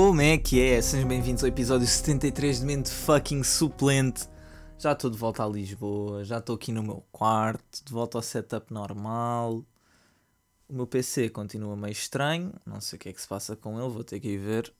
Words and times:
Como 0.00 0.20
é 0.20 0.38
que 0.38 0.60
é? 0.60 0.80
Sejam 0.80 1.08
bem-vindos 1.08 1.42
ao 1.42 1.48
episódio 1.48 1.84
73 1.84 2.60
de 2.60 2.64
Mente 2.64 2.88
Fucking 2.88 3.42
Suplente. 3.42 4.28
Já 4.78 4.92
estou 4.92 5.10
de 5.10 5.18
volta 5.18 5.42
a 5.42 5.48
Lisboa, 5.48 6.24
já 6.24 6.38
estou 6.38 6.54
aqui 6.54 6.70
no 6.70 6.84
meu 6.84 7.04
quarto, 7.10 7.84
de 7.84 7.92
volta 7.92 8.16
ao 8.16 8.22
setup 8.22 8.72
normal. 8.72 9.64
O 10.68 10.72
meu 10.72 10.86
PC 10.86 11.30
continua 11.30 11.76
meio 11.76 11.90
estranho, 11.90 12.54
não 12.64 12.80
sei 12.80 12.96
o 12.96 13.00
que 13.00 13.08
é 13.08 13.12
que 13.12 13.20
se 13.20 13.26
passa 13.26 13.56
com 13.56 13.76
ele, 13.76 13.88
vou 13.88 14.04
ter 14.04 14.20
que 14.20 14.28
ir 14.28 14.38
ver. 14.38 14.72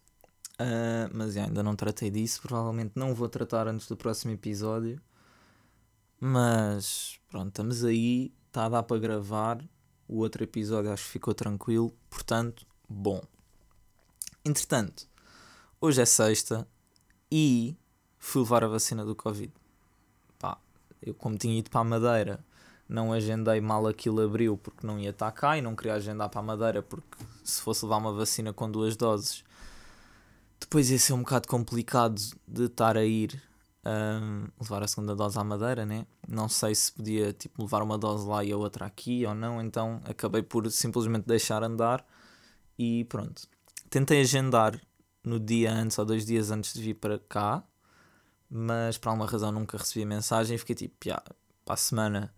Uh, 0.53 1.11
mas 1.13 1.37
ainda 1.37 1.65
não 1.65 1.75
tratei 1.75 2.13
disso, 2.13 2.41
provavelmente 2.41 2.93
não 2.95 3.13
vou 3.13 3.29
tratar 3.29 3.67
antes 3.67 3.89
do 3.89 3.97
próximo 3.97 4.31
episódio. 4.31 5.03
Mas 6.21 7.19
pronto, 7.29 7.49
estamos 7.49 7.85
aí, 7.85 8.33
está 8.47 8.67
a 8.67 8.69
dar 8.69 8.85
para 8.85 9.01
gravar. 9.01 9.69
O 10.07 10.19
outro 10.19 10.45
episódio 10.45 10.93
acho 10.93 11.07
que 11.07 11.11
ficou 11.11 11.35
tranquilo, 11.35 11.93
portanto, 12.09 12.65
bom. 12.89 13.21
Entretanto, 14.49 15.07
hoje 15.79 16.01
é 16.01 16.07
sexta 16.07 16.67
e 17.31 17.77
fui 18.19 18.41
levar 18.41 18.65
a 18.65 18.67
vacina 18.67 19.05
do 19.05 19.15
Covid. 19.15 19.53
Pá, 20.39 20.57
eu 21.03 21.13
como 21.13 21.37
tinha 21.37 21.59
ido 21.59 21.69
para 21.69 21.83
a 21.83 21.85
Madeira, 21.85 22.43
não 22.89 23.13
agendei 23.13 23.61
mal 23.61 23.87
aquilo 23.87 24.23
abriu 24.23 24.57
porque 24.57 24.87
não 24.87 24.99
ia 24.99 25.11
estar 25.11 25.31
cá 25.33 25.59
e 25.59 25.61
não 25.61 25.77
queria 25.77 25.97
agendar 25.97 26.31
para 26.31 26.41
a 26.41 26.43
Madeira 26.43 26.83
porque 26.83 27.19
se 27.45 27.61
fosse 27.61 27.85
levar 27.85 27.99
uma 27.99 28.15
vacina 28.15 28.51
com 28.51 28.71
duas 28.71 28.97
doses, 28.97 29.45
depois 30.59 30.91
ia 30.91 30.99
ser 30.99 31.13
um 31.13 31.21
bocado 31.21 31.47
complicado 31.47 32.19
de 32.47 32.65
estar 32.65 32.97
a 32.97 33.05
ir 33.05 33.43
um, 33.85 34.47
levar 34.59 34.83
a 34.83 34.89
segunda 34.89 35.15
dose 35.15 35.39
à 35.39 35.45
Madeira, 35.45 35.85
né? 35.85 36.07
Não 36.27 36.49
sei 36.49 36.75
se 36.75 36.91
podia 36.91 37.35
tipo, 37.35 37.61
levar 37.61 37.83
uma 37.83 37.99
dose 37.99 38.27
lá 38.27 38.43
e 38.43 38.51
a 38.51 38.57
outra 38.57 38.87
aqui 38.87 39.27
ou 39.27 39.35
não, 39.35 39.61
então 39.61 40.01
acabei 40.07 40.43
por 40.43 40.71
simplesmente 40.71 41.27
deixar 41.27 41.63
andar 41.63 42.03
e 42.79 43.05
pronto 43.05 43.47
tentei 43.91 44.21
agendar 44.21 44.81
no 45.25 45.39
dia 45.39 45.73
antes 45.73 45.99
ou 45.99 46.05
dois 46.05 46.25
dias 46.25 46.51
antes 46.51 46.73
de 46.73 46.83
vir 46.83 46.95
para 46.95 47.19
cá, 47.19 47.65
mas 48.51 48.97
por 48.99 49.11
alguma 49.11 49.27
razão 49.27 49.53
nunca 49.53 49.77
recebi 49.77 50.05
a 50.05 50.07
mensagem 50.07 50.55
e 50.57 50.59
fiquei 50.59 50.75
tipo, 50.75 50.97
yeah, 51.05 51.23
para 51.65 51.75
a 51.75 51.77
semana 51.77 52.35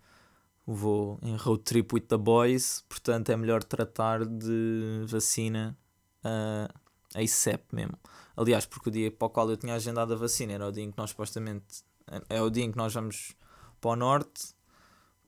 vou 0.66 1.18
em 1.22 1.36
road 1.36 1.62
trip 1.62 1.94
with 1.94 2.02
the 2.02 2.16
boys, 2.16 2.84
portanto 2.88 3.30
é 3.30 3.36
melhor 3.36 3.62
tratar 3.62 4.24
de 4.24 5.04
vacina 5.06 5.76
uh, 6.24 6.72
a 7.14 7.22
ICEP 7.22 7.74
mesmo. 7.74 7.98
Aliás, 8.36 8.66
porque 8.66 8.88
o 8.88 8.92
dia 8.92 9.10
para 9.10 9.26
o 9.26 9.30
qual 9.30 9.50
eu 9.50 9.56
tinha 9.56 9.74
agendado 9.74 10.12
a 10.12 10.16
vacina 10.16 10.52
era 10.52 10.66
o 10.66 10.72
dia 10.72 10.84
em 10.84 10.90
que 10.90 10.98
nós 10.98 11.10
supostamente 11.10 11.84
é 12.28 12.40
o 12.42 12.50
dia 12.50 12.64
em 12.64 12.72
que 12.72 12.78
nós 12.78 12.92
vamos 12.92 13.34
para 13.80 13.90
o 13.90 13.96
norte 13.96 14.54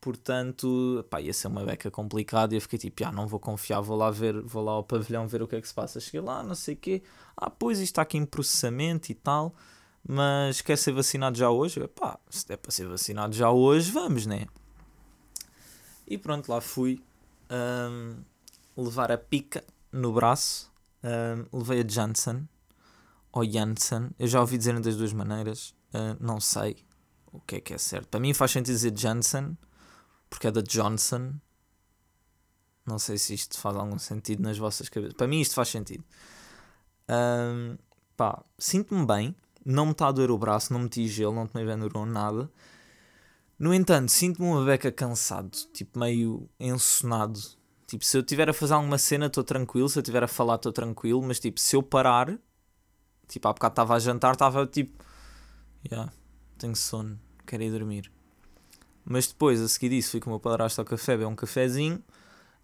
Portanto, 0.03 1.05
pá, 1.09 1.21
ia 1.21 1.31
ser 1.31 1.47
uma 1.47 1.63
beca 1.63 1.89
complicada 1.89 2.53
e 2.53 2.57
eu 2.57 2.61
fiquei 2.61 2.77
tipo, 2.77 3.05
ah, 3.05 3.11
não 3.13 3.25
vou 3.25 3.39
confiar, 3.39 3.79
vou 3.79 3.95
lá 3.95 4.11
ver, 4.11 4.41
vou 4.41 4.61
lá 4.61 4.73
ao 4.73 4.83
pavilhão 4.83 5.25
ver 5.29 5.41
o 5.41 5.47
que 5.47 5.55
é 5.55 5.61
que 5.61 5.67
se 5.67 5.73
passa. 5.73 5.97
Cheguei 5.97 6.19
lá, 6.19 6.43
não 6.43 6.55
sei 6.55 6.73
o 6.73 6.77
quê, 6.77 7.01
ah, 7.37 7.49
pois 7.49 7.79
isto 7.79 7.93
está 7.93 8.01
aqui 8.01 8.17
em 8.17 8.25
processamento 8.25 9.09
e 9.13 9.15
tal, 9.15 9.55
mas 10.05 10.59
quer 10.59 10.77
ser 10.77 10.91
vacinado 10.91 11.37
já 11.37 11.49
hoje? 11.49 11.79
Eu, 11.79 11.87
pá, 11.87 12.19
se 12.29 12.45
der 12.45 12.57
para 12.57 12.69
ser 12.69 12.85
vacinado 12.85 13.33
já 13.33 13.49
hoje, 13.49 13.93
vamos, 13.93 14.25
né? 14.25 14.45
E 16.05 16.17
pronto, 16.17 16.49
lá 16.49 16.59
fui 16.59 17.01
um, 17.49 18.17
levar 18.75 19.09
a 19.09 19.17
pica 19.17 19.63
no 19.89 20.11
braço, 20.11 20.69
um, 21.01 21.59
levei 21.59 21.79
a 21.79 21.87
Janssen, 21.87 22.45
ou 23.31 23.49
Janssen, 23.49 24.09
eu 24.19 24.27
já 24.27 24.41
ouvi 24.41 24.57
dizer 24.57 24.77
das 24.81 24.97
duas 24.97 25.13
maneiras, 25.13 25.73
uh, 25.93 26.17
não 26.19 26.41
sei 26.41 26.75
o 27.31 27.39
que 27.39 27.55
é 27.55 27.61
que 27.61 27.73
é 27.73 27.77
certo. 27.77 28.09
Para 28.09 28.19
mim 28.19 28.33
faz 28.33 28.51
sentido 28.51 28.75
dizer 28.75 28.93
Janssen, 28.93 29.57
porque 30.33 30.47
é 30.47 30.51
da 30.51 30.61
Johnson. 30.61 31.35
Não 32.85 32.97
sei 32.97 33.19
se 33.19 33.35
isto 33.35 33.57
faz 33.59 33.75
algum 33.75 33.99
sentido 33.99 34.41
nas 34.41 34.57
vossas 34.57 34.89
cabeças. 34.89 35.15
Para 35.15 35.27
mim 35.27 35.39
isto 35.39 35.53
faz 35.53 35.69
sentido. 35.69 36.03
Um, 37.07 37.77
pá, 38.17 38.43
sinto-me 38.57 39.05
bem. 39.05 39.35
Não 39.63 39.85
me 39.85 39.91
está 39.91 40.07
a 40.07 40.11
doer 40.11 40.31
o 40.31 40.37
braço, 40.37 40.73
não 40.73 40.81
meti 40.81 41.07
gelo, 41.07 41.35
não 41.35 41.47
tomei 41.47 41.65
Benuron, 41.65 42.07
nada. 42.07 42.51
No 43.59 43.73
entanto, 43.73 44.09
sinto-me 44.09 44.49
uma 44.49 44.65
beca 44.65 44.91
cansado, 44.91 45.51
tipo 45.71 45.99
meio 45.99 46.49
ensonado. 46.59 47.39
Tipo, 47.85 48.03
se 48.03 48.17
eu 48.17 48.21
estiver 48.21 48.49
a 48.49 48.53
fazer 48.53 48.73
alguma 48.73 48.97
cena, 48.97 49.27
estou 49.27 49.43
tranquilo. 49.43 49.87
Se 49.87 49.99
eu 49.99 50.01
estiver 50.01 50.23
a 50.23 50.27
falar, 50.27 50.55
estou 50.55 50.73
tranquilo. 50.73 51.21
Mas 51.21 51.39
tipo, 51.39 51.59
se 51.59 51.75
eu 51.75 51.83
parar, 51.83 52.37
tipo, 53.27 53.47
há 53.47 53.53
bocado 53.53 53.73
estava 53.73 53.95
a 53.95 53.99
jantar, 53.99 54.33
estava 54.33 54.65
tipo, 54.65 54.97
yeah, 55.89 56.11
tenho 56.57 56.75
sono, 56.75 57.19
quero 57.45 57.61
ir 57.61 57.71
dormir. 57.71 58.11
Mas 59.05 59.27
depois, 59.27 59.61
a 59.61 59.67
seguir 59.67 59.89
disso, 59.89 60.11
fui 60.11 60.19
com 60.19 60.29
o 60.29 60.33
meu 60.33 60.39
padrasto 60.39 60.79
ao 60.79 60.85
café, 60.85 61.13
beber 61.13 61.27
um 61.27 61.35
cafezinho 61.35 62.01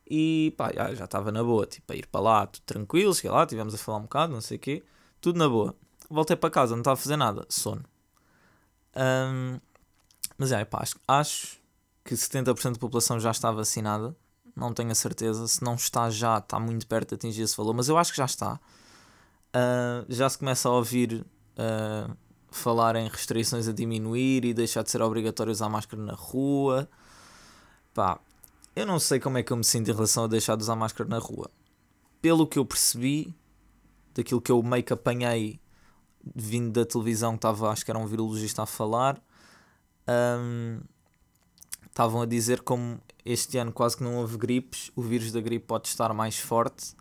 e 0.10 0.54
pá, 0.58 0.72
já 0.96 1.06
estava 1.06 1.32
na 1.32 1.44
boa, 1.44 1.66
tipo, 1.68 1.94
a 1.94 1.96
ir 1.96 2.08
para 2.08 2.22
lá, 2.22 2.48
tudo 2.48 2.64
tranquilo, 2.64 3.14
cheguei 3.14 3.32
lá, 3.32 3.46
tivemos 3.46 3.76
a 3.76 3.78
falar 3.78 4.00
um 4.00 4.04
bocado, 4.04 4.34
não 4.34 4.42
sei 4.42 4.58
o 4.58 4.60
quê, 4.60 4.84
tudo 5.22 5.38
na 5.38 5.48
boa. 5.48 5.76
Voltei 6.10 6.36
para 6.36 6.50
casa, 6.50 6.74
não 6.74 6.82
estava 6.82 6.96
a 6.96 6.98
fazer 6.98 7.18
nada, 7.18 7.46
sono. 7.50 7.84
Um, 8.96 9.60
mas 10.38 10.52
é, 10.52 10.66
pá, 10.66 10.80
acho, 10.82 10.96
acho 11.08 11.60
que 12.04 12.16
70% 12.16 12.74
da 12.74 12.80
população 12.80 13.20
já 13.20 13.30
está 13.30 13.52
vacinada, 13.52 14.16
não 14.56 14.74
tenho 14.74 14.92
a 14.92 14.96
certeza, 14.96 15.48
se 15.48 15.64
não 15.64 15.76
está 15.76 16.10
já, 16.10 16.40
está 16.40 16.60
muito 16.60 16.88
perto 16.88 17.10
de 17.10 17.16
atingir 17.16 17.44
esse 17.44 17.56
valor, 17.56 17.74
mas 17.74 17.88
eu 17.88 17.98
acho 17.98 18.12
que 18.12 18.18
já 18.18 18.26
está. 18.26 18.60
Uh, 19.50 20.06
já 20.10 20.30
se 20.30 20.38
começa 20.38 20.68
a 20.70 20.72
ouvir. 20.72 21.26
Uh, 21.58 22.16
falar 22.52 22.96
em 22.96 23.08
restrições 23.08 23.68
a 23.68 23.72
diminuir 23.72 24.46
e 24.46 24.54
deixar 24.54 24.84
de 24.84 24.92
ser 24.92 25.02
obrigatório 25.02 25.52
usar 25.52 25.70
máscara 25.70 26.02
na 26.02 26.14
rua. 26.14 26.90
Pá, 27.94 28.20
eu 28.76 28.86
não 28.86 29.00
sei 29.00 29.20
como 29.20 29.38
é 29.38 29.44
que 29.44 29.52
eu 29.52 29.58
me 29.58 29.64
sinto 29.64 29.90
em 29.90 29.94
relação 29.94 30.24
a 30.24 30.28
deixar 30.28 30.56
de 30.56 30.64
usar 30.64 30.76
máscara 30.76 31.10
na 31.10 31.20
rua. 31.20 31.50
Pelo 32.22 32.48
que 32.48 32.60
eu 32.60 32.66
percebi, 32.66 33.34
daquilo 34.14 34.42
que 34.42 34.52
eu 34.52 34.62
meio 34.64 34.84
que 34.84 34.94
apanhei 34.94 35.60
vindo 36.36 36.72
da 36.72 36.86
televisão, 36.86 37.32
que 37.32 37.38
estava, 37.38 37.70
acho 37.70 37.86
que 37.86 37.92
era 37.92 38.00
um 38.00 38.06
virologista 38.06 38.64
a 38.64 38.66
falar, 38.66 39.22
um, 40.40 40.82
estavam 41.88 42.22
a 42.22 42.26
dizer 42.26 42.62
como 42.62 43.00
este 43.26 43.58
ano 43.58 43.72
quase 43.72 43.98
que 43.98 44.04
não 44.04 44.18
houve 44.18 44.38
gripes, 44.38 44.92
o 44.96 45.02
vírus 45.02 45.32
da 45.32 45.40
gripe 45.40 45.66
pode 45.66 45.88
estar 45.88 46.14
mais 46.14 46.38
forte 46.38 46.94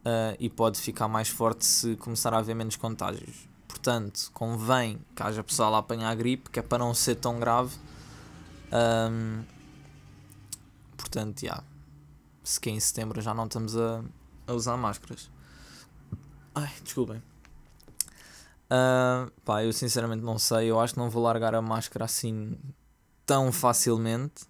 uh, 0.00 0.36
e 0.38 0.48
pode 0.48 0.80
ficar 0.80 1.08
mais 1.08 1.28
forte 1.28 1.64
se 1.66 1.96
começar 1.96 2.32
a 2.32 2.38
haver 2.38 2.54
menos 2.54 2.76
contágios 2.76 3.53
portanto 3.74 4.30
convém 4.32 5.00
que 5.16 5.22
haja 5.22 5.42
pessoal 5.42 5.74
a 5.74 5.78
apanhar 5.78 6.14
gripe, 6.14 6.48
que 6.48 6.60
é 6.60 6.62
para 6.62 6.78
não 6.78 6.94
ser 6.94 7.16
tão 7.16 7.40
grave. 7.40 7.76
Um, 8.72 9.42
portanto, 10.96 11.40
já. 11.40 11.46
Yeah, 11.46 11.64
se 12.44 12.60
que 12.60 12.70
em 12.70 12.78
setembro 12.78 13.20
já 13.20 13.34
não 13.34 13.46
estamos 13.46 13.76
a, 13.76 14.04
a 14.46 14.52
usar 14.52 14.76
máscaras. 14.76 15.28
Ai, 16.54 16.70
desculpem. 16.82 17.22
Uh, 18.66 19.30
pá, 19.44 19.64
eu 19.64 19.72
sinceramente 19.72 20.22
não 20.22 20.38
sei. 20.38 20.70
Eu 20.70 20.78
acho 20.78 20.94
que 20.94 21.00
não 21.00 21.10
vou 21.10 21.22
largar 21.22 21.54
a 21.54 21.62
máscara 21.62 22.04
assim 22.04 22.56
tão 23.26 23.50
facilmente. 23.50 24.44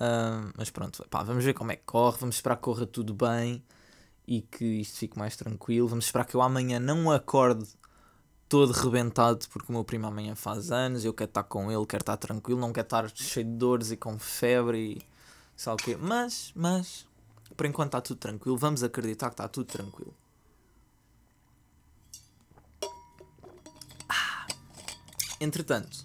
Uh, 0.00 0.50
mas 0.56 0.70
pronto, 0.70 1.06
pá, 1.10 1.22
vamos 1.22 1.44
ver 1.44 1.52
como 1.52 1.72
é 1.72 1.76
que 1.76 1.84
corre. 1.84 2.16
Vamos 2.18 2.36
esperar 2.36 2.56
que 2.56 2.62
corra 2.62 2.86
tudo 2.86 3.12
bem 3.12 3.62
e 4.26 4.40
que 4.40 4.64
isto 4.64 4.96
fique 4.96 5.18
mais 5.18 5.36
tranquilo. 5.36 5.88
Vamos 5.88 6.06
esperar 6.06 6.24
que 6.24 6.34
eu 6.34 6.40
amanhã 6.40 6.78
não 6.78 7.10
acorde 7.10 7.66
todo 8.50 8.72
rebentado 8.72 9.46
porque 9.48 9.70
o 9.70 9.72
meu 9.72 9.84
primo 9.84 10.08
amanhã 10.08 10.34
faz 10.34 10.72
anos, 10.72 11.04
eu 11.04 11.14
quero 11.14 11.30
estar 11.30 11.44
com 11.44 11.70
ele, 11.70 11.86
quero 11.86 12.02
estar 12.02 12.16
tranquilo, 12.16 12.58
não 12.58 12.72
quero 12.72 12.84
estar 12.84 13.08
cheio 13.14 13.46
de 13.46 13.52
dores 13.52 13.92
e 13.92 13.96
com 13.96 14.18
febre 14.18 14.98
e 14.98 15.02
sei 15.56 15.72
o 15.72 15.76
quê. 15.76 15.96
Mas, 15.96 16.52
mas, 16.56 17.06
por 17.56 17.64
enquanto 17.64 17.90
está 17.90 18.00
tudo 18.00 18.18
tranquilo, 18.18 18.56
vamos 18.58 18.82
acreditar 18.82 19.28
que 19.28 19.34
está 19.34 19.46
tudo 19.46 19.66
tranquilo. 19.66 20.12
Ah. 24.08 24.48
Entretanto, 25.40 26.04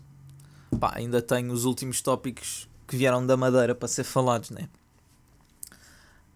pá, 0.80 0.94
ainda 0.96 1.24
tenho 1.24 1.52
os 1.52 1.66
últimos 1.66 2.00
tópicos 2.00 2.70
que 2.88 2.96
vieram 2.96 3.26
da 3.26 3.36
Madeira 3.36 3.74
para 3.74 3.88
ser 3.88 4.04
falados, 4.04 4.52
né? 4.52 4.70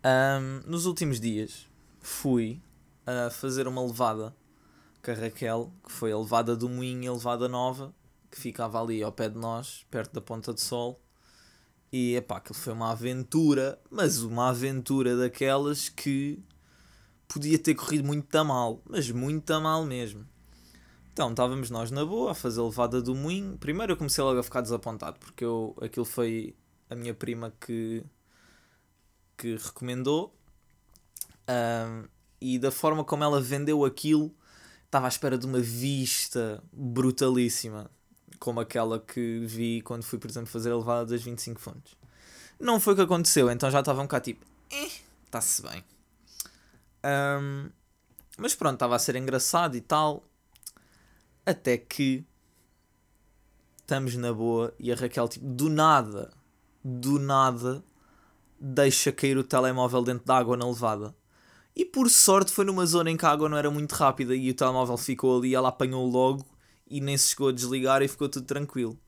Um, 0.03 0.67
nos 0.67 0.87
últimos 0.87 1.19
dias 1.19 1.67
fui 2.01 2.59
a 3.05 3.29
fazer 3.29 3.67
uma 3.67 3.85
levada 3.85 4.33
com 5.03 5.11
a 5.11 5.13
Raquel, 5.13 5.71
que 5.83 5.91
foi 5.91 6.11
a 6.11 6.17
levada 6.17 6.55
do 6.55 6.69
Moinho 6.69 7.03
e 7.03 7.07
a 7.07 7.13
levada 7.13 7.47
nova, 7.47 7.93
que 8.29 8.39
ficava 8.39 8.81
ali 8.81 9.01
ao 9.01 9.11
pé 9.11 9.29
de 9.29 9.37
nós, 9.37 9.85
perto 9.89 10.13
da 10.13 10.21
Ponta 10.21 10.53
do 10.53 10.59
Sol. 10.59 11.01
E 11.91 12.15
epá, 12.15 12.37
aquilo 12.37 12.55
foi 12.55 12.73
uma 12.73 12.91
aventura, 12.91 13.79
mas 13.89 14.21
uma 14.21 14.49
aventura 14.49 15.17
daquelas 15.17 15.89
que 15.89 16.39
podia 17.27 17.57
ter 17.57 17.75
corrido 17.75 18.03
muito 18.03 18.33
a 18.35 18.43
mal, 18.43 18.81
mas 18.87 19.09
muito 19.09 19.51
a 19.51 19.59
mal 19.59 19.85
mesmo. 19.85 20.27
Então 21.11 21.31
estávamos 21.31 21.69
nós 21.69 21.91
na 21.91 22.05
boa 22.05 22.31
a 22.31 22.35
fazer 22.35 22.61
a 22.61 22.63
levada 22.63 23.01
do 23.01 23.15
moinho. 23.15 23.57
Primeiro 23.57 23.93
eu 23.93 23.97
comecei 23.97 24.23
logo 24.23 24.39
a 24.39 24.43
ficar 24.43 24.61
desapontado, 24.61 25.19
porque 25.19 25.43
eu, 25.43 25.75
aquilo 25.81 26.05
foi 26.05 26.55
a 26.89 26.95
minha 26.95 27.13
prima 27.13 27.53
que, 27.59 28.03
que 29.35 29.55
recomendou. 29.55 30.33
Um, 31.49 32.07
e 32.39 32.57
da 32.57 32.71
forma 32.71 33.03
como 33.03 33.23
ela 33.23 33.41
vendeu 33.41 33.83
aquilo, 33.83 34.33
estava 34.89 35.05
à 35.05 35.09
espera 35.09 35.37
de 35.37 35.45
uma 35.45 35.59
vista 35.59 36.63
brutalíssima, 36.73 37.91
como 38.39 38.59
aquela 38.59 38.99
que 38.99 39.39
vi 39.45 39.81
quando 39.81 40.03
fui, 40.03 40.17
por 40.17 40.29
exemplo, 40.29 40.49
fazer 40.49 40.71
a 40.71 40.77
levada 40.77 41.05
das 41.05 41.21
25 41.21 41.61
fontes. 41.61 41.95
Não 42.59 42.79
foi 42.79 42.93
o 42.93 42.95
que 42.95 43.03
aconteceu, 43.03 43.51
então 43.51 43.69
já 43.69 43.81
estavam 43.81 44.07
cá 44.07 44.19
tipo, 44.19 44.43
eh, 44.71 44.89
está-se 45.25 45.61
bem. 45.61 45.83
Um, 47.05 47.69
mas 48.37 48.55
pronto, 48.55 48.73
estava 48.73 48.95
a 48.95 48.99
ser 48.99 49.15
engraçado 49.15 49.77
e 49.77 49.81
tal. 49.81 50.23
Até 51.45 51.77
que 51.77 52.25
estamos 53.81 54.15
na 54.15 54.33
boa 54.33 54.73
e 54.79 54.91
a 54.91 54.95
Raquel, 54.95 55.27
tipo, 55.27 55.45
do 55.45 55.69
nada, 55.69 56.33
do 56.83 57.19
nada, 57.19 57.83
deixa 58.59 59.11
cair 59.11 59.37
o 59.37 59.43
telemóvel 59.43 60.01
dentro 60.01 60.25
da 60.25 60.37
água 60.37 60.57
na 60.57 60.67
levada. 60.67 61.15
E 61.75 61.85
por 61.85 62.09
sorte 62.09 62.51
foi 62.51 62.65
numa 62.65 62.85
zona 62.85 63.09
em 63.09 63.17
que 63.17 63.25
a 63.25 63.29
água 63.29 63.47
não 63.47 63.57
era 63.57 63.71
muito 63.71 63.93
rápida 63.93 64.35
e 64.35 64.49
o 64.49 64.53
telemóvel 64.53 64.97
ficou 64.97 65.37
ali, 65.37 65.55
ela 65.55 65.69
apanhou 65.69 66.05
logo 66.05 66.45
e 66.89 66.99
nem 66.99 67.15
se 67.17 67.29
chegou 67.29 67.49
a 67.49 67.51
desligar 67.51 68.01
e 68.01 68.07
ficou 68.07 68.27
tudo 68.27 68.45
tranquilo. 68.45 68.99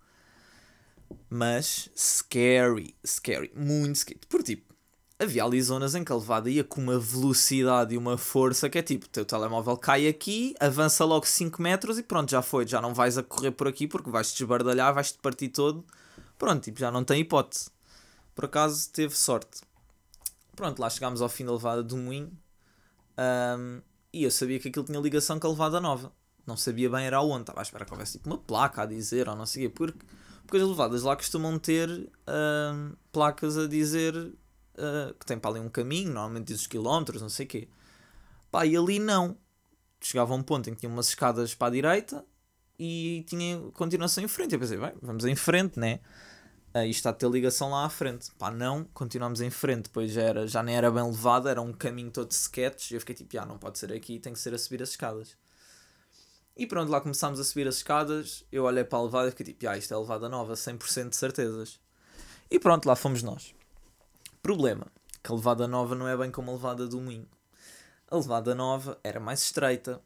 Mas 1.30 1.90
scary, 1.96 2.96
scary, 3.06 3.52
muito 3.56 3.98
scary. 3.98 4.20
Por 4.30 4.44
tipo, 4.44 4.74
havia 5.20 5.44
ali 5.44 5.62
zonas 5.62 5.96
em 5.96 6.04
que 6.04 6.12
a 6.12 6.16
levada 6.16 6.50
ia 6.50 6.64
com 6.64 6.82
uma 6.82 6.98
velocidade 6.98 7.94
e 7.94 7.98
uma 7.98 8.18
força 8.18 8.70
que 8.70 8.78
é 8.78 8.82
tipo, 8.82 9.08
teu 9.10 9.26
telemóvel 9.26 9.78
cai 9.78 10.08
aqui, 10.08 10.56
avança 10.60 11.06
logo 11.06 11.26
5 11.26 11.62
metros 11.62 11.98
e 11.98 12.04
pronto, 12.04 12.32
já 12.32 12.42
foi. 12.42 12.68
Já 12.68 12.82
não 12.82 12.94
vais 12.94 13.18
a 13.18 13.24
correr 13.24 13.52
por 13.52 13.68
aqui 13.68 13.88
porque 13.88 14.10
vais-te 14.10 14.38
desbardalhar, 14.38 14.94
vais-te 14.94 15.20
partir 15.20 15.50
todo. 15.50 15.86
Pronto, 16.38 16.64
tipo, 16.64 16.80
já 16.80 16.90
não 16.90 17.04
tem 17.04 17.22
hipótese. 17.22 17.70
Por 18.34 18.46
acaso 18.46 18.90
teve 18.92 19.16
sorte. 19.16 19.62
Pronto, 20.56 20.80
lá 20.80 20.90
chegámos 20.90 21.22
ao 21.22 21.30
fim 21.30 21.46
da 21.46 21.52
levada 21.52 21.84
do 21.84 21.98
moinho. 21.98 22.32
Um, 23.18 23.82
e 24.14 24.24
eu 24.24 24.32
sabia 24.32 24.60
que 24.60 24.68
aquilo 24.68 24.86
tinha 24.86 25.00
ligação 25.00 25.40
com 25.40 25.48
a 25.48 25.50
levada 25.50 25.80
nova. 25.80 26.12
Não 26.46 26.58
sabia 26.58 26.90
bem 26.90 27.06
era 27.06 27.22
onde. 27.22 27.42
Estava 27.42 27.60
à 27.60 27.64
espera 27.64 27.86
que 27.86 27.92
houvesse 27.92 28.14
tipo 28.14 28.30
uma 28.30 28.38
placa 28.38 28.84
a 28.84 28.86
dizer 28.86 29.30
ou 29.30 29.36
não 29.36 29.46
sei 29.46 29.68
o 29.68 29.70
quê. 29.70 29.76
Porque, 29.76 30.06
porque 30.46 30.58
as 30.58 30.68
levadas 30.68 31.04
lá 31.04 31.16
costumam 31.16 31.58
ter 31.58 31.90
um, 32.28 32.94
placas 33.12 33.58
a 33.58 33.68
dizer 33.68 34.16
uh, 34.16 35.14
que 35.20 35.26
tem 35.26 35.40
para 35.40 35.52
ali 35.52 35.60
um 35.60 35.70
caminho. 35.70 36.12
Normalmente 36.14 36.48
diz 36.48 36.62
os 36.62 36.68
quilómetros, 36.68 37.22
não 37.22 37.30
sei 37.30 37.46
o 37.46 37.50
quê. 37.50 37.68
Pá, 38.52 38.66
e 38.66 38.76
ali 38.76 39.00
não. 39.00 39.38
Chegava 40.02 40.34
a 40.34 40.36
um 40.36 40.44
ponto 40.44 40.70
em 40.70 40.74
que 40.74 40.80
tinha 40.80 40.92
umas 40.92 41.10
escadas 41.10 41.54
para 41.54 41.68
a 41.68 41.72
direita 41.72 42.26
e 42.78 43.24
tinha 43.28 43.60
continuação 43.74 44.24
em 44.24 44.28
frente. 44.28 44.54
Eu 44.54 44.60
pensei, 44.60 44.78
bem, 44.78 44.94
vamos 45.02 45.24
em 45.24 45.36
frente, 45.36 45.80
né? 45.80 46.00
Uh, 46.74 46.86
isto 46.86 47.00
está 47.00 47.10
a 47.10 47.14
ter 47.14 47.30
ligação 47.30 47.72
lá 47.72 47.86
à 47.86 47.90
frente. 47.90 48.32
Pá, 48.40 48.50
não, 48.50 48.86
continuamos 48.94 49.42
em 49.42 49.50
frente. 49.50 49.84
Depois 49.84 50.12
já, 50.12 50.22
era, 50.22 50.48
já 50.48 50.64
nem 50.64 50.76
era 50.76 50.90
bem 50.90 51.04
levado, 51.04 51.50
era 51.50 51.62
um 51.62 51.74
caminho 51.74 52.10
todo 52.10 52.30
de. 52.30 52.92
E 52.92 52.94
eu 52.94 53.00
fiquei 53.02 53.14
tipo, 53.14 53.38
ah, 53.40 53.46
não 53.46 53.58
pode 53.58 53.78
ser 53.78 53.92
aqui, 53.92 54.20
tem 54.20 54.32
que 54.32 54.40
ser 54.40 54.54
a 54.54 54.58
subir 54.58 54.82
as 54.82 54.92
escadas. 54.92 55.36
E 56.56 56.66
pronto, 56.66 56.90
lá 56.90 57.02
começámos 57.02 57.42
a 57.42 57.44
subir 57.44 57.68
as 57.68 57.78
escadas. 57.78 58.46
Eu 58.50 58.64
olhei 58.64 58.86
para 58.86 59.00
a 59.00 59.04
levada 59.04 59.28
e 59.28 59.32
fiquei 59.32 59.48
tipo, 59.48 59.68
ah, 59.68 59.78
isto 59.78 59.94
é 59.94 59.98
levada 59.98 60.30
nova, 60.30 60.54
100% 60.54 61.10
de 61.10 61.16
certezas. 61.18 61.80
E 62.50 62.58
pronto, 62.58 62.86
lá 62.86 62.96
fomos 62.96 63.22
nós. 63.22 63.54
Problema: 64.42 64.88
que 65.22 65.30
a 65.30 65.36
levada 65.36 65.68
nova 65.68 65.94
não 65.94 66.08
é 66.08 66.16
bem 66.16 66.32
como 66.32 66.52
a 66.52 66.54
levada 66.54 66.88
do 66.88 67.02
moinho. 67.02 67.28
A 68.10 68.16
levada 68.16 68.56
nova 68.56 68.98
era 69.04 69.20
mais 69.20 69.42
estreita, 69.42 70.02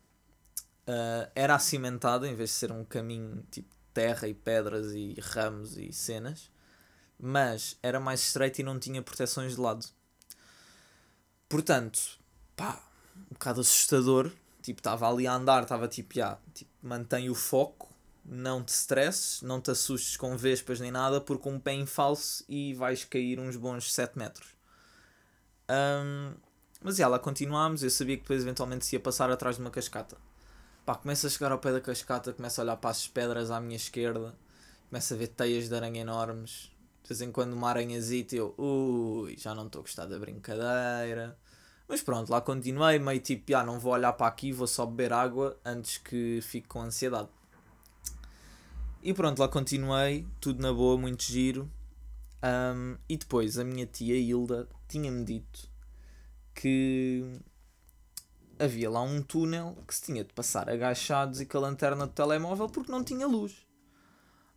uh, 0.88 1.32
era 1.36 1.54
acimentada 1.54 2.28
em 2.28 2.34
vez 2.34 2.50
de 2.50 2.56
ser 2.56 2.72
um 2.72 2.84
caminho 2.84 3.44
tipo 3.52 3.76
terra 3.94 4.28
e 4.28 4.34
pedras 4.34 4.94
e 4.94 5.16
ramos 5.20 5.78
e 5.78 5.94
cenas 5.94 6.55
mas 7.20 7.78
era 7.82 8.00
mais 8.00 8.22
estreito 8.22 8.62
e 8.62 8.64
não 8.64 8.80
tinha 8.80 9.02
proteções 9.02 9.56
de 9.56 9.62
lado. 9.62 9.86
Portanto, 11.48 12.00
pá, 12.56 12.82
um 13.16 13.34
bocado 13.34 13.62
assustador. 13.62 14.32
Tipo, 14.62 14.80
estava 14.80 15.08
ali 15.08 15.28
a 15.28 15.34
andar, 15.34 15.64
estava 15.64 15.88
tipo, 15.88 16.16
já, 16.16 16.40
tipo, 16.54 16.72
mantém 16.82 17.30
o 17.30 17.36
foco, 17.36 17.94
não 18.26 18.64
te 18.64 18.70
stresses, 18.70 19.44
não 19.44 19.62
te 19.62 19.70
assustes 19.70 20.18
com 20.18 20.36
vespas 20.36 20.80
nem 20.80 20.90
nada, 20.90 21.22
porque 21.22 21.48
um 21.48 21.60
pé 21.60 21.74
em 21.74 21.86
falso 21.86 22.44
e 22.50 22.74
vais 22.74 23.04
cair 23.04 23.40
uns 23.40 23.56
bons 23.56 23.94
7 23.94 24.18
metros. 24.18 24.48
Um, 25.70 26.34
mas 26.82 26.98
já, 26.98 27.08
lá 27.08 27.20
continuámos, 27.20 27.84
eu 27.84 27.90
sabia 27.92 28.16
que 28.16 28.24
depois 28.24 28.42
eventualmente 28.42 28.86
se 28.86 28.96
ia 28.96 29.00
passar 29.00 29.30
atrás 29.30 29.58
de 29.58 29.62
uma 29.62 29.70
cascata. 29.70 30.18
Pá, 30.84 30.96
começa 30.96 31.28
a 31.28 31.30
chegar 31.30 31.52
ao 31.52 31.60
pé 31.60 31.72
da 31.72 31.82
cascata, 31.82 32.34
começa 32.34 32.62
a 32.62 32.64
olhar 32.64 32.78
para 32.78 32.90
as 32.90 33.08
pedras 33.08 33.52
à 33.52 33.60
minha 33.60 33.76
esquerda, 33.76 34.36
começa 34.90 35.14
a 35.14 35.18
ver 35.18 35.28
teias 35.28 35.70
de 35.70 35.76
aranha 35.76 36.02
enormes, 36.02 36.72
de 37.06 37.10
vez 37.10 37.22
em 37.22 37.32
quando 37.32 37.54
uma 37.54 37.70
aranhazita 37.70 38.36
eu, 38.36 38.56
ui, 38.58 39.38
já 39.38 39.54
não 39.54 39.68
estou 39.68 39.82
a 39.82 39.84
gostar 39.84 40.08
da 40.08 40.18
brincadeira. 40.18 41.38
Mas 41.88 42.02
pronto, 42.02 42.32
lá 42.32 42.42
continuei, 42.42 42.98
meio 42.98 43.20
tipo, 43.20 43.56
ah, 43.56 43.64
não 43.64 43.80
vou 43.80 43.94
olhar 43.94 44.12
para 44.14 44.26
aqui, 44.26 44.52
vou 44.52 44.66
só 44.66 44.88
beber 44.88 45.14
água 45.14 45.56
antes 45.64 46.00
que 46.00 46.40
fique 46.42 46.68
com 46.68 46.82
ansiedade. 46.82 47.30
E 49.04 49.14
pronto, 49.14 49.38
lá 49.38 49.48
continuei, 49.48 50.26
tudo 50.42 50.64
na 50.64 50.74
boa, 50.74 50.98
muito 50.98 51.22
giro. 51.22 51.70
Um, 52.44 52.98
e 53.08 53.18
depois 53.18 53.60
a 53.60 53.64
minha 53.64 53.86
tia 53.86 54.18
Hilda 54.18 54.68
tinha-me 54.88 55.24
dito 55.24 55.70
que 56.56 57.40
havia 58.58 58.90
lá 58.90 59.02
um 59.04 59.22
túnel 59.22 59.78
que 59.88 59.94
se 59.94 60.02
tinha 60.02 60.24
de 60.24 60.34
passar 60.34 60.68
agachados 60.70 61.40
e 61.40 61.46
com 61.46 61.60
a 61.60 61.62
lanterna 61.62 62.08
do 62.08 62.14
telemóvel 62.14 62.68
porque 62.68 62.92
não 62.92 63.04
tinha 63.04 63.28
luz. 63.28 63.65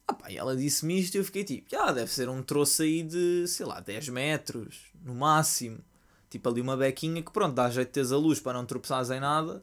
Ah 0.09 0.15
pá, 0.15 0.31
e 0.31 0.39
ela 0.39 0.57
disse-me 0.57 0.99
isto 0.99 1.15
e 1.15 1.19
eu 1.19 1.25
fiquei 1.25 1.45
tipo, 1.45 1.77
ah, 1.77 1.93
deve 1.93 2.11
ser 2.11 2.31
um 2.31 2.43
troço 2.43 2.81
aí 2.81 3.03
de, 3.03 3.47
sei 3.47 3.67
lá, 3.67 3.79
10 3.79 4.09
metros, 4.09 4.87
no 5.05 5.15
máximo. 5.15 5.85
Tipo 6.31 6.49
ali 6.49 6.63
uma 6.63 6.77
bequinha 6.77 7.23
que 7.23 7.31
pronto, 7.31 7.55
dá 7.55 7.69
jeito 7.69 7.89
de 7.89 7.93
teres 7.93 8.11
a 8.11 8.17
luz 8.17 8.41
para 8.41 8.55
não 8.55 8.65
tropeçares 8.65 9.11
em 9.11 9.21
nada, 9.21 9.63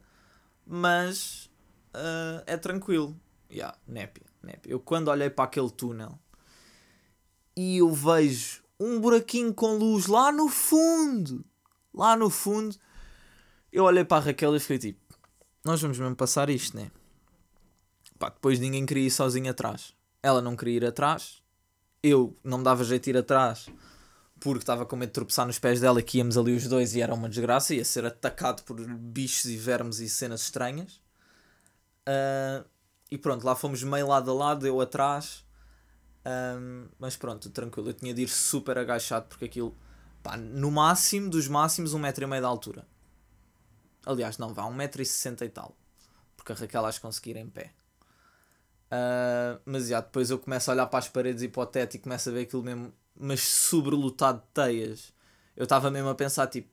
mas 0.66 1.50
uh, 1.96 2.44
é 2.46 2.56
tranquilo. 2.58 3.20
Yeah, 3.52 3.76
népia, 3.88 4.26
népia. 4.44 4.72
Eu 4.72 4.80
quando 4.80 5.08
olhei 5.08 5.30
para 5.32 5.46
aquele 5.46 5.70
túnel 5.72 6.18
e 7.56 7.78
eu 7.78 7.92
vejo 7.92 8.64
um 8.80 9.00
buraquinho 9.00 9.54
com 9.54 9.78
luz 9.78 10.06
lá 10.06 10.32
no 10.32 10.48
fundo, 10.48 11.44
lá 11.94 12.16
no 12.16 12.30
fundo, 12.30 12.76
eu 13.72 13.84
olhei 13.84 14.06
para 14.06 14.18
a 14.18 14.26
Raquel 14.28 14.56
e 14.56 14.60
fiquei 14.60 14.78
tipo, 14.78 15.18
nós 15.64 15.82
vamos 15.82 15.98
mesmo 15.98 16.16
passar 16.16 16.50
isto, 16.50 16.78
né? 16.78 16.92
Pá, 18.20 18.30
depois 18.30 18.60
ninguém 18.60 18.86
queria 18.86 19.08
ir 19.08 19.12
sozinho 19.12 19.50
atrás. 19.50 19.94
Ela 20.25 20.42
não 20.42 20.56
queria 20.56 20.77
ir 20.77 20.86
atrás. 20.86 21.44
Eu 22.01 22.36
não 22.44 22.57
me 22.57 22.63
dava 22.63 22.83
jeito 22.83 23.04
de 23.04 23.12
ir 23.12 23.18
atrás 23.18 23.69
porque 24.39 24.63
estava 24.63 24.83
com 24.83 24.95
medo 24.95 25.10
de 25.10 25.13
tropeçar 25.13 25.45
nos 25.45 25.60
pés 25.60 25.80
dela 25.80 26.01
que 26.01 26.18
íamos 26.18 26.36
ali 26.36 26.56
os 26.56 26.68
dois 26.68 26.95
e 26.95 27.01
era 27.01 27.13
uma 27.13 27.30
desgraça. 27.30 27.75
Ia 27.75 27.86
ser 27.86 28.06
atacado 28.06 28.63
por 28.63 28.75
bichos 28.88 29.45
e 29.45 29.56
vermes 29.56 30.00
e 30.00 30.10
cenas 30.10 30.42
estranhas. 30.42 31.00
Uh, 32.07 32.68
e 33.12 33.19
pronto, 33.19 33.45
lá 33.45 33.56
fomos 33.56 33.83
meio 33.83 34.07
lado 34.07 34.31
a 34.31 34.33
lado, 34.33 34.66
eu 34.66 34.81
atrás. 34.81 35.45
Um, 36.25 36.88
mas 36.98 37.16
pronto, 37.16 37.51
tranquilo. 37.51 37.89
Eu 37.89 37.94
tinha 37.94 38.12
de 38.12 38.24
ir 38.24 38.27
super 38.27 38.79
agachado 38.79 39.27
porque 39.27 39.46
aquilo, 39.46 39.77
pá, 40.24 40.36
no 40.36 40.72
máximo 40.72 41.29
dos 41.29 41.48
máximos, 41.48 41.94
um 41.94 42.00
metro 42.00 42.24
e 42.24 42.27
meio 42.27 42.41
de 42.41 42.48
altura. 42.48 42.88
Aliás, 44.03 44.39
não, 44.39 44.55
vá, 44.55 44.65
um 44.65 44.74
metro 44.74 45.03
e 45.03 45.05
sessenta 45.05 45.46
e 45.46 45.50
tal. 45.50 45.77
Porque 46.36 46.51
a 46.51 46.55
Raquel 46.55 46.84
acho 46.84 47.00
que 47.00 47.05
conseguir 47.05 47.38
em 47.38 47.48
pé. 47.48 47.74
Uh, 48.96 49.60
mas 49.66 49.88
já, 49.88 50.00
depois 50.00 50.30
eu 50.30 50.40
começo 50.40 50.70
a 50.70 50.74
olhar 50.74 50.88
para 50.88 51.00
as 51.00 51.10
paredes 51.10 51.44
e 51.44 51.48
para 51.50 51.64
o 51.64 51.66
teto 51.66 51.96
e 51.96 52.00
começo 52.00 52.30
a 52.30 52.32
ver 52.32 52.42
aquilo 52.42 52.64
mesmo, 52.64 52.94
mas 53.20 53.42
sobrelotado 53.42 54.40
de 54.40 54.48
teias. 54.54 55.14
Eu 55.56 55.64
estava 55.64 55.92
mesmo 55.92 56.10
a 56.10 56.16
pensar, 56.16 56.48
tipo, 56.48 56.70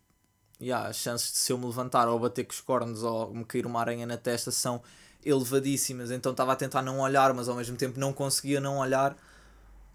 yeah, 0.60 0.88
as 0.88 0.96
chances 0.96 1.32
de 1.32 1.38
se 1.38 1.52
eu 1.52 1.58
me 1.58 1.66
levantar 1.66 2.08
ou 2.08 2.18
bater 2.18 2.44
com 2.44 2.52
os 2.52 2.60
cornos 2.60 3.02
ou 3.02 3.34
me 3.34 3.44
cair 3.44 3.66
uma 3.66 3.80
aranha 3.80 4.06
na 4.06 4.16
testa 4.16 4.50
são 4.50 4.82
elevadíssimas. 5.24 6.10
Então 6.10 6.32
estava 6.32 6.52
a 6.52 6.56
tentar 6.56 6.82
não 6.82 7.00
olhar, 7.00 7.32
mas 7.34 7.48
ao 7.48 7.56
mesmo 7.56 7.76
tempo 7.76 7.98
não 7.98 8.12
conseguia 8.12 8.60
não 8.60 8.78
olhar 8.78 9.16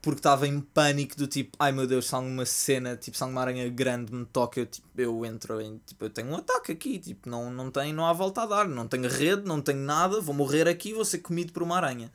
porque 0.01 0.19
estava 0.19 0.47
em 0.47 0.59
pânico 0.61 1.17
do 1.17 1.27
tipo, 1.27 1.57
ai 1.59 1.71
meu 1.71 1.87
Deus, 1.87 2.07
se 2.07 2.15
alguma 2.15 2.45
cena, 2.45 2.95
tipo, 2.95 3.17
se 3.17 3.23
alguma 3.23 3.41
aranha 3.41 3.67
grande 3.69 4.13
me 4.13 4.25
toca, 4.25 4.59
eu, 4.59 4.65
tipo, 4.65 4.87
eu 4.97 5.25
entro 5.25 5.59
em, 5.59 5.79
tipo, 5.85 6.05
eu 6.05 6.09
tenho 6.09 6.29
um 6.29 6.35
ataque 6.35 6.71
aqui, 6.71 6.99
tipo, 6.99 7.29
não, 7.29 7.51
não, 7.51 7.71
tem, 7.71 7.91
não 7.93 8.05
há 8.05 8.13
volta 8.13 8.43
a 8.43 8.45
dar, 8.45 8.67
não 8.67 8.87
tenho 8.87 9.09
rede, 9.09 9.43
não 9.43 9.61
tenho 9.61 9.79
nada, 9.79 10.21
vou 10.21 10.35
morrer 10.35 10.67
aqui, 10.67 10.93
vou 10.93 11.03
ser 11.03 11.19
comido 11.19 11.51
por 11.51 11.63
uma 11.63 11.77
aranha. 11.77 12.11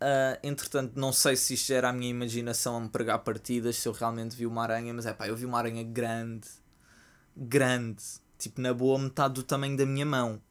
Uh, 0.00 0.36
entretanto, 0.42 0.98
não 0.98 1.12
sei 1.12 1.36
se 1.36 1.54
isto 1.54 1.72
era 1.72 1.88
a 1.88 1.92
minha 1.92 2.10
imaginação 2.10 2.76
a 2.76 2.80
me 2.80 2.88
pregar 2.88 3.18
partidas, 3.20 3.76
se 3.76 3.88
eu 3.88 3.92
realmente 3.92 4.36
vi 4.36 4.46
uma 4.46 4.62
aranha, 4.62 4.92
mas 4.92 5.06
é 5.06 5.12
pá, 5.12 5.28
eu 5.28 5.36
vi 5.36 5.46
uma 5.46 5.58
aranha 5.58 5.82
grande, 5.82 6.48
grande, 7.36 8.02
tipo, 8.38 8.60
na 8.60 8.74
boa 8.74 8.98
metade 8.98 9.34
do 9.34 9.42
tamanho 9.42 9.76
da 9.76 9.86
minha 9.86 10.04
mão. 10.04 10.42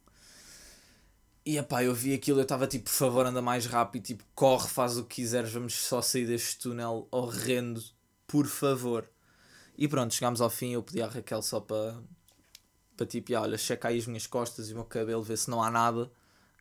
E 1.46 1.58
epá, 1.58 1.84
eu 1.84 1.94
vi 1.94 2.14
aquilo, 2.14 2.40
eu 2.40 2.44
estava 2.44 2.66
tipo, 2.66 2.84
por 2.84 2.92
favor, 2.92 3.26
anda 3.26 3.42
mais 3.42 3.66
rápido, 3.66 4.02
tipo, 4.02 4.24
corre, 4.34 4.66
faz 4.66 4.96
o 4.96 5.04
que 5.04 5.16
quiseres, 5.16 5.52
vamos 5.52 5.74
só 5.74 6.00
sair 6.00 6.26
deste 6.26 6.58
túnel 6.58 7.06
horrendo, 7.10 7.82
por 8.26 8.46
favor. 8.46 9.06
E 9.76 9.86
pronto, 9.86 10.14
chegámos 10.14 10.40
ao 10.40 10.48
fim, 10.48 10.72
eu 10.72 10.82
pedi 10.82 11.02
à 11.02 11.06
Raquel 11.06 11.42
só 11.42 11.60
para, 11.60 12.00
para 12.96 13.04
tipo, 13.04 13.34
olha, 13.34 13.58
checa 13.58 13.88
aí 13.88 13.98
as 13.98 14.06
minhas 14.06 14.26
costas 14.26 14.70
e 14.70 14.72
o 14.72 14.76
meu 14.76 14.84
cabelo, 14.86 15.22
ver 15.22 15.36
se 15.36 15.50
não 15.50 15.62
há 15.62 15.70
nada, 15.70 16.10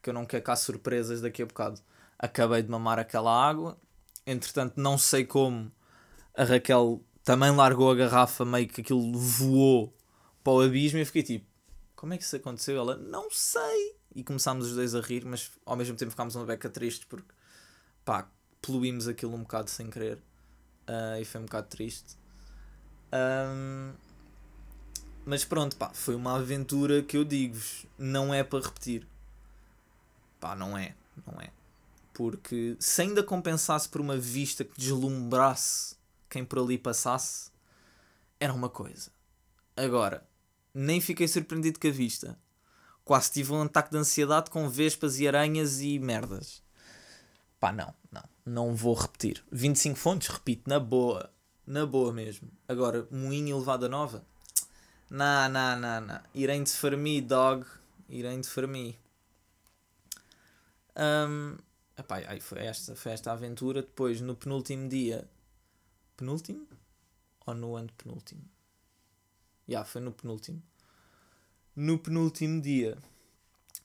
que 0.02 0.10
eu 0.10 0.14
não 0.14 0.26
quero 0.26 0.44
cá 0.44 0.56
surpresas 0.56 1.22
daqui 1.22 1.42
a 1.42 1.46
bocado. 1.46 1.80
Acabei 2.20 2.62
de 2.62 2.70
mamar 2.70 3.00
aquela 3.00 3.32
água, 3.32 3.80
entretanto, 4.28 4.74
não 4.76 4.98
sei 4.98 5.26
como, 5.26 5.72
a 6.36 6.44
Raquel 6.44 7.02
também 7.24 7.52
largou 7.56 7.90
a 7.90 7.96
garrafa, 7.96 8.44
meio 8.44 8.68
que 8.68 8.82
aquilo 8.82 9.18
voou 9.18 9.96
para 10.44 10.54
o 10.54 10.62
abismo 10.62 10.98
e 11.00 11.02
eu 11.02 11.06
fiquei 11.06 11.24
tipo, 11.24 11.48
como 11.96 12.14
é 12.14 12.18
que 12.18 12.24
isso 12.24 12.36
aconteceu? 12.36 12.78
Ela, 12.78 12.98
não 12.98 13.30
sei 13.32 13.96
e 14.16 14.24
começámos 14.24 14.68
os 14.68 14.76
dois 14.76 14.96
a 14.96 15.02
rir, 15.02 15.26
mas 15.26 15.52
ao 15.66 15.76
mesmo 15.76 15.96
tempo 15.96 16.12
ficámos 16.12 16.36
uma 16.36 16.46
beca 16.46 16.70
triste 16.70 17.06
porque 17.08 17.34
pá, 18.06 18.30
poluímos 18.62 19.08
aquilo 19.08 19.34
um 19.34 19.42
bocado 19.42 19.70
sem 19.70 19.90
querer 19.90 20.18
uh, 20.88 21.20
e 21.22 21.26
foi 21.26 21.42
um 21.42 21.46
bocado 21.46 21.68
triste. 21.68 22.18
Um, 23.14 23.94
mas 25.26 25.46
pronto, 25.46 25.76
pá, 25.78 25.92
foi 25.94 26.16
uma 26.16 26.36
aventura 26.36 27.02
que 27.02 27.16
eu 27.16 27.24
digo-vos, 27.24 27.86
não 27.98 28.34
é 28.34 28.44
para 28.44 28.64
repetir. 28.66 29.08
Pá, 30.40 30.56
não 30.56 30.78
é, 30.78 30.96
não 31.26 31.40
é. 31.40 31.50
Porque 32.14 32.76
se 32.80 33.02
ainda 33.02 33.24
compensasse 33.24 33.88
por 33.88 34.02
uma 34.02 34.18
vista 34.18 34.64
que 34.64 34.78
deslumbrasse 34.78 35.96
quem 36.30 36.44
por 36.44 36.60
ali 36.60 36.78
passasse, 36.78 37.52
era 38.40 38.54
uma 38.54 38.70
coisa. 38.70 39.12
Agora, 39.76 40.28
nem 40.74 41.00
fiquei 41.00 41.28
surpreendido 41.28 41.80
com 41.80 41.88
a 41.88 41.92
vista. 41.92 42.38
Quase 43.06 43.32
tive 43.32 43.52
um 43.52 43.64
ataque 43.64 43.92
de 43.92 43.98
ansiedade 43.98 44.50
com 44.50 44.70
vespas 44.70 45.20
e 45.20 45.28
aranhas 45.28 45.82
e 45.82 46.00
merdas. 46.00 46.64
Pá, 47.60 47.72
não, 47.72 47.94
não. 48.12 48.24
Não 48.46 48.76
vou 48.76 48.94
repetir. 48.94 49.44
25 49.52 49.98
fontes, 49.98 50.28
repito, 50.28 50.70
na 50.70 50.80
boa. 50.80 51.30
Na 51.66 51.86
boa 51.86 52.12
mesmo. 52.12 52.50
Agora, 52.68 53.08
moinho 53.10 53.50
e 53.50 53.60
levada 53.60 53.88
nova? 53.88 54.24
Não, 55.10 55.48
não, 55.50 55.80
não, 55.80 56.02
não. 56.02 56.22
Irem 56.34 56.64
de 56.64 56.72
farmi, 56.72 57.22
dog. 57.22 57.66
Irem 58.10 58.42
de 58.42 58.48
farmi. 58.48 59.00
Um, 60.96 61.58
epá, 61.98 62.18
aí 62.28 62.40
foi 62.40 62.66
esta, 62.66 62.96
foi 62.96 63.12
esta 63.12 63.32
aventura. 63.32 63.82
Depois, 63.82 64.20
no 64.22 64.36
penúltimo 64.36 64.90
dia. 64.90 65.28
Penúltimo? 66.18 66.68
Ou 67.46 67.54
no 67.54 67.76
antepenúltimo? 67.78 68.44
Já, 69.68 69.72
yeah, 69.72 69.90
foi 69.90 70.02
no 70.02 70.12
penúltimo. 70.12 70.62
No 71.76 71.98
penúltimo 71.98 72.62
dia. 72.62 72.98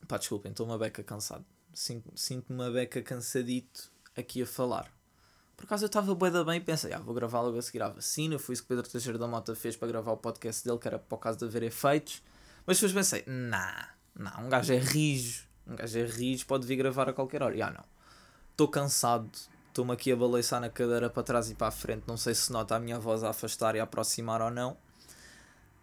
Pá, 0.07 0.17
desculpem, 0.17 0.51
estou 0.51 0.65
uma 0.65 0.77
beca 0.77 1.03
cansado. 1.03 1.43
Sinto-me 1.73 2.43
uma 2.49 2.69
beca 2.69 3.01
cansadito 3.01 3.91
aqui 4.15 4.43
a 4.43 4.45
falar. 4.45 4.91
Por 5.57 5.65
acaso 5.65 5.85
eu 5.85 5.87
estava 5.87 6.13
bué 6.13 6.29
da 6.29 6.43
bem 6.43 6.57
e 6.57 6.61
pensei, 6.61 6.93
ah, 6.93 6.99
vou 6.99 7.15
gravar 7.15 7.41
logo 7.41 7.57
a 7.57 7.61
seguir 7.61 7.81
a 7.81 7.89
vacina. 7.89 8.37
Foi 8.37 8.53
isso 8.53 8.61
que 8.61 8.69
Pedro 8.69 8.87
Teixeira 8.87 9.17
da 9.17 9.27
Mota 9.27 9.55
fez 9.55 9.75
para 9.75 9.87
gravar 9.87 10.11
o 10.11 10.17
podcast 10.17 10.63
dele, 10.63 10.77
que 10.77 10.87
era 10.87 10.99
por 10.99 11.17
causa 11.17 11.39
de 11.39 11.45
haver 11.45 11.63
efeitos. 11.63 12.21
Mas 12.65 12.77
depois 12.77 12.93
pensei, 12.93 13.23
nah, 13.25 13.89
não, 14.15 14.45
um 14.45 14.49
gajo 14.49 14.71
é 14.71 14.77
rijo. 14.77 15.47
Um 15.65 15.75
gajo 15.75 15.97
é 15.97 16.05
rijo, 16.05 16.45
pode 16.45 16.67
vir 16.67 16.75
gravar 16.75 17.09
a 17.09 17.13
qualquer 17.13 17.41
hora. 17.41 17.55
E 17.55 17.61
ah, 17.61 17.71
não. 17.71 17.83
Estou 18.51 18.67
cansado. 18.67 19.31
Estou-me 19.67 19.93
aqui 19.93 20.11
a 20.11 20.15
balançar 20.15 20.61
na 20.61 20.69
cadeira 20.69 21.09
para 21.09 21.23
trás 21.23 21.49
e 21.49 21.55
para 21.55 21.67
a 21.67 21.71
frente. 21.71 22.03
Não 22.07 22.17
sei 22.17 22.35
se 22.35 22.51
nota 22.51 22.75
a 22.75 22.79
minha 22.79 22.99
voz 22.99 23.23
a 23.23 23.31
afastar 23.31 23.75
e 23.75 23.79
a 23.79 23.83
aproximar 23.83 24.41
ou 24.41 24.51
não. 24.51 24.77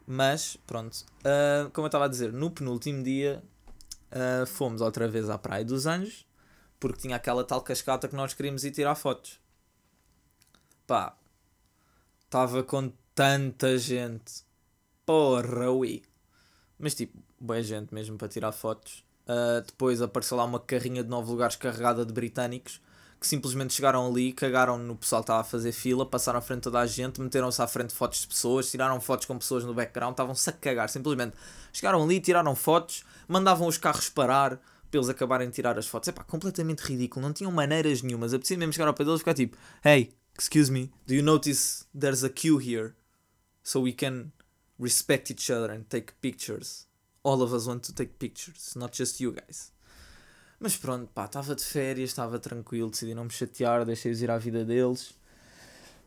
Mas, 0.07 0.57
pronto. 0.67 1.05
Uh, 1.21 1.71
como 1.73 1.87
eu 1.87 1.89
estava 1.89 2.05
a 2.05 2.09
dizer, 2.09 2.33
no 2.33 2.51
penúltimo 2.51 3.03
dia 3.03 3.43
uh, 4.13 4.47
fomos 4.47 4.81
outra 4.81 5.09
vez 5.09 5.29
à 5.29 5.37
Praia 5.37 5.65
dos 5.65 5.87
Anjos. 5.87 6.27
Porque 6.79 7.01
tinha 7.01 7.17
aquela 7.17 7.43
tal 7.43 7.63
cascata 7.63 8.07
que 8.07 8.15
nós 8.15 8.35
queríamos 8.35 8.65
ir 8.65 8.71
tirar 8.71 8.95
fotos 8.95 9.41
pá, 10.87 11.17
estava 12.25 12.63
com 12.63 12.93
tanta 13.15 13.77
gente. 13.77 14.45
Porra, 15.05 15.71
ui. 15.71 16.03
Mas 16.79 16.95
tipo, 16.95 17.19
boa 17.41 17.63
gente 17.63 17.93
mesmo 17.93 18.17
para 18.17 18.29
tirar 18.29 18.53
fotos. 18.53 19.05
Uh, 19.27 19.61
depois 19.67 20.01
apareceu 20.01 20.37
lá 20.37 20.45
uma 20.45 20.61
carrinha 20.61 21.03
de 21.03 21.11
nove 21.11 21.31
lugares 21.31 21.57
carregada 21.57 22.07
de 22.07 22.13
britânicos 22.13 22.81
que 23.21 23.27
simplesmente 23.27 23.73
chegaram 23.73 24.07
ali, 24.07 24.33
cagaram 24.33 24.79
no 24.79 24.97
pessoal 24.97 25.23
que 25.23 25.25
estava 25.25 25.41
a 25.41 25.45
fazer 25.45 25.73
fila, 25.73 26.05
passaram 26.05 26.39
à 26.39 26.43
frente 26.43 26.59
de 26.59 26.63
toda 26.65 26.81
a 26.81 26.87
gente, 26.87 27.21
meteram-se 27.21 27.61
à 27.63 27.67
frente 27.67 27.89
de 27.89 27.95
fotos 27.95 28.21
de 28.21 28.27
pessoas, 28.27 28.71
tiraram 28.71 29.01
fotos 29.01 29.27
com 29.27 29.39
pessoas 29.39 29.65
no 29.65 29.73
background, 29.73 30.13
estavam-se 30.13 30.49
a 30.51 30.53
cagar, 30.53 30.89
simplesmente 30.89 31.35
chegaram 31.73 32.03
ali, 32.03 32.21
tiraram 32.21 32.55
fotos, 32.55 33.05
mandavam 33.27 33.67
os 33.67 33.79
carros 33.79 34.09
parar 34.09 34.61
para 34.91 34.99
eles 34.99 35.09
acabarem 35.09 35.49
de 35.49 35.55
tirar 35.55 35.79
as 35.79 35.87
fotos. 35.87 36.09
É 36.09 36.13
pá, 36.13 36.23
completamente 36.25 36.81
ridículo, 36.81 37.27
não 37.27 37.33
tinham 37.33 37.51
maneiras 37.51 38.03
nenhumas. 38.03 38.33
A 38.33 38.39
mesmo 38.39 38.73
chegar 38.73 38.89
ao 38.89 38.95
pé 38.95 39.05
deles 39.05 39.19
e 39.19 39.21
ficar 39.21 39.35
tipo: 39.35 39.57
Hey, 39.85 40.11
Excuse 40.39 40.71
me, 40.71 40.91
do 41.07 41.15
you 41.15 41.23
notice 41.23 41.87
there's 41.95 42.23
a 42.23 42.29
queue 42.29 42.59
here? 42.59 42.95
So 43.63 43.81
we 43.81 43.93
can 43.93 44.33
respect 44.79 45.31
each 45.31 45.51
other 45.51 45.73
and 45.73 45.89
take 45.89 46.21
pictures. 46.21 46.87
All 47.23 47.43
of 47.43 47.55
us 47.55 47.67
want 47.67 47.85
to 47.85 47.95
take 47.95 48.19
pictures, 48.19 48.75
not 48.77 48.93
just 48.93 49.19
you 49.19 49.33
guys. 49.33 49.73
Mas 50.59 50.77
pronto, 50.77 51.09
pá, 51.13 51.27
estava 51.27 51.55
de 51.55 51.63
férias, 51.63 52.11
estava 52.11 52.39
tranquilo, 52.39 52.91
decidi 52.91 53.15
não 53.15 53.25
me 53.25 53.31
chatear, 53.31 53.85
deixei-os 53.85 54.23
ir 54.23 54.31
à 54.31 54.39
vida 54.39 54.65
deles. 54.65 55.15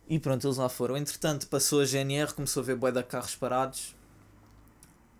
E 0.08 0.18
pronto, 0.18 0.44
eles 0.46 0.56
lá 0.56 0.68
foram. 0.68 0.96
Entretanto, 0.96 1.46
passou 1.46 1.80
a 1.80 1.84
GNR, 1.84 2.34
começou 2.34 2.62
a 2.62 2.66
ver 2.66 2.74
bué 2.76 2.90
de 2.90 3.02
carros 3.04 3.36
parados. 3.36 3.94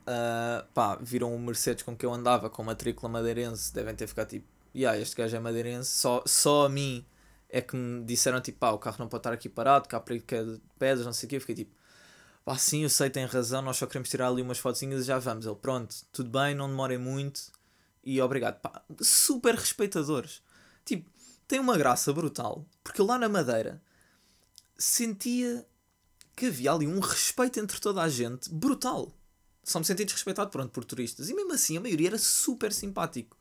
Uh, 0.02 0.66
pá, 0.74 0.98
viram 1.00 1.32
o 1.34 1.38
Mercedes 1.38 1.84
com 1.84 1.96
que 1.96 2.04
eu 2.04 2.12
andava, 2.12 2.50
com 2.50 2.64
matrícula 2.64 3.08
madeirense, 3.08 3.72
devem 3.72 3.94
ter 3.94 4.08
ficado 4.08 4.28
tipo, 4.30 4.46
yeah, 4.74 4.98
este 4.98 5.14
gajo 5.14 5.36
é 5.36 5.38
madeirense, 5.38 5.90
só, 5.90 6.24
só 6.26 6.66
a 6.66 6.68
mim 6.68 7.04
é 7.48 7.60
que 7.60 7.76
me 7.76 8.02
disseram 8.04 8.40
tipo, 8.40 8.58
pá, 8.58 8.70
o 8.72 8.78
carro 8.78 8.96
não 8.98 9.08
pode 9.08 9.20
estar 9.20 9.32
aqui 9.32 9.48
parado, 9.48 9.86
há 9.92 10.00
perigo 10.00 10.24
de 10.26 10.60
pedras, 10.78 11.06
não 11.06 11.12
sei 11.12 11.26
o 11.26 11.30
quê. 11.30 11.36
Eu 11.36 11.40
fiquei 11.40 11.54
tipo, 11.54 11.72
pá, 12.44 12.56
sim, 12.56 12.82
eu 12.82 12.88
sei, 12.88 13.10
tem 13.10 13.24
razão, 13.26 13.62
nós 13.62 13.76
só 13.76 13.86
queremos 13.86 14.08
tirar 14.08 14.28
ali 14.28 14.42
umas 14.42 14.58
fotinhas 14.58 15.02
e 15.02 15.04
já 15.04 15.18
vamos. 15.20 15.46
Ele, 15.46 15.54
pronto, 15.54 15.94
tudo 16.12 16.30
bem, 16.30 16.54
não 16.54 16.68
demorem 16.68 16.98
muito 16.98 17.52
e 18.02 18.20
obrigado. 18.20 18.60
Pá, 18.60 18.82
super 19.00 19.54
respeitadores. 19.54 20.42
Tipo, 20.84 21.10
tem 21.46 21.58
uma 21.58 21.76
graça 21.76 22.12
brutal, 22.12 22.66
porque 22.82 23.02
lá 23.02 23.18
na 23.18 23.28
Madeira 23.28 23.82
sentia 24.78 25.66
que 26.34 26.46
havia 26.46 26.72
ali 26.72 26.86
um 26.86 27.00
respeito 27.00 27.60
entre 27.60 27.80
toda 27.80 28.02
a 28.02 28.08
gente 28.08 28.48
brutal. 28.50 29.14
Só 29.62 29.78
me 29.78 29.84
senti 29.84 30.04
desrespeitado, 30.04 30.50
pronto, 30.50 30.70
por 30.70 30.84
turistas. 30.84 31.28
E 31.28 31.34
mesmo 31.34 31.52
assim, 31.52 31.76
a 31.76 31.80
maioria 31.80 32.08
era 32.08 32.18
super 32.18 32.72
simpático. 32.72 33.36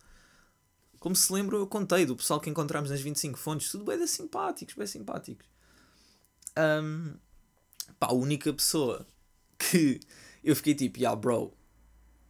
Como 0.99 1.15
se 1.15 1.31
lembram, 1.31 1.59
eu 1.59 1.67
contei 1.67 2.05
do 2.05 2.15
pessoal 2.15 2.41
que 2.41 2.49
encontramos 2.49 2.89
nas 2.89 2.99
25 2.99 3.37
fontes, 3.39 3.71
tudo 3.71 3.85
bem 3.85 4.05
simpáticos, 4.05 4.75
bem 4.75 4.85
simpáticos. 4.85 5.47
Um, 6.57 7.15
pá, 7.97 8.07
a 8.07 8.13
única 8.13 8.51
pessoa 8.53 9.07
que 9.57 10.01
eu 10.43 10.55
fiquei 10.55 10.75
tipo, 10.75 10.99
yeah, 10.99 11.15
bro, 11.15 11.53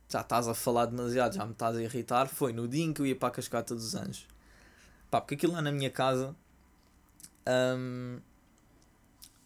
já 0.09 0.21
estás 0.21 0.47
a 0.47 0.55
falar 0.55 0.87
demasiado, 0.87 1.35
já 1.35 1.45
me 1.45 1.51
estás 1.51 1.77
a 1.77 1.83
irritar, 1.83 2.27
foi 2.27 2.51
no 2.51 2.67
dia 2.67 2.83
em 2.83 2.91
que 2.91 3.01
eu 3.01 3.05
ia 3.05 3.15
para 3.15 3.29
a 3.29 3.31
Cascata 3.31 3.75
dos 3.75 3.93
Anjos. 3.93 4.27
Pá, 5.11 5.21
porque 5.21 5.35
aquilo 5.35 5.53
lá 5.53 5.61
na 5.61 5.71
minha 5.71 5.89
casa 5.89 6.35
um, 7.77 8.19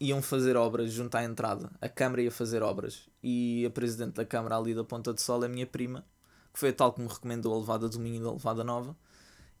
iam 0.00 0.22
fazer 0.22 0.56
obras 0.56 0.90
junto 0.90 1.14
à 1.16 1.24
entrada. 1.24 1.70
A 1.80 1.88
Câmara 1.88 2.22
ia 2.22 2.30
fazer 2.30 2.62
obras. 2.62 3.08
E 3.22 3.64
a 3.66 3.70
Presidente 3.70 4.14
da 4.14 4.24
Câmara 4.24 4.56
ali 4.56 4.74
da 4.74 4.84
Ponta 4.84 5.12
de 5.12 5.20
Sol 5.20 5.42
é 5.42 5.46
a 5.46 5.48
minha 5.48 5.66
prima, 5.66 6.04
que 6.52 6.58
foi 6.58 6.70
a 6.70 6.72
tal 6.72 6.92
que 6.92 7.00
me 7.00 7.08
recomendou 7.08 7.54
a 7.54 7.58
levada 7.58 7.88
do 7.88 7.98
Minho 7.98 8.22
da 8.22 8.32
levada 8.32 8.64
nova. 8.64 8.96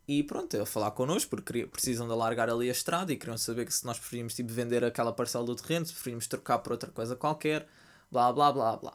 E 0.06 0.22
pronto, 0.22 0.60
a 0.60 0.66
falar 0.66 0.90
connosco 0.90 1.30
porque 1.30 1.66
precisam 1.66 2.06
de 2.06 2.12
alargar 2.12 2.50
ali 2.50 2.68
a 2.68 2.72
estrada 2.72 3.12
e 3.12 3.16
queriam 3.16 3.38
saber 3.38 3.64
que 3.64 3.72
se 3.72 3.86
nós 3.86 3.98
preferíamos 3.98 4.34
tipo, 4.34 4.52
vender 4.52 4.84
aquela 4.84 5.12
parcela 5.12 5.46
do 5.46 5.56
terreno, 5.56 5.86
se 5.86 5.92
preferíamos 5.92 6.26
trocar 6.26 6.58
por 6.58 6.72
outra 6.72 6.90
coisa 6.90 7.16
qualquer, 7.16 7.66
blá 8.12 8.30
blá 8.30 8.52
blá 8.52 8.76
blá. 8.76 8.94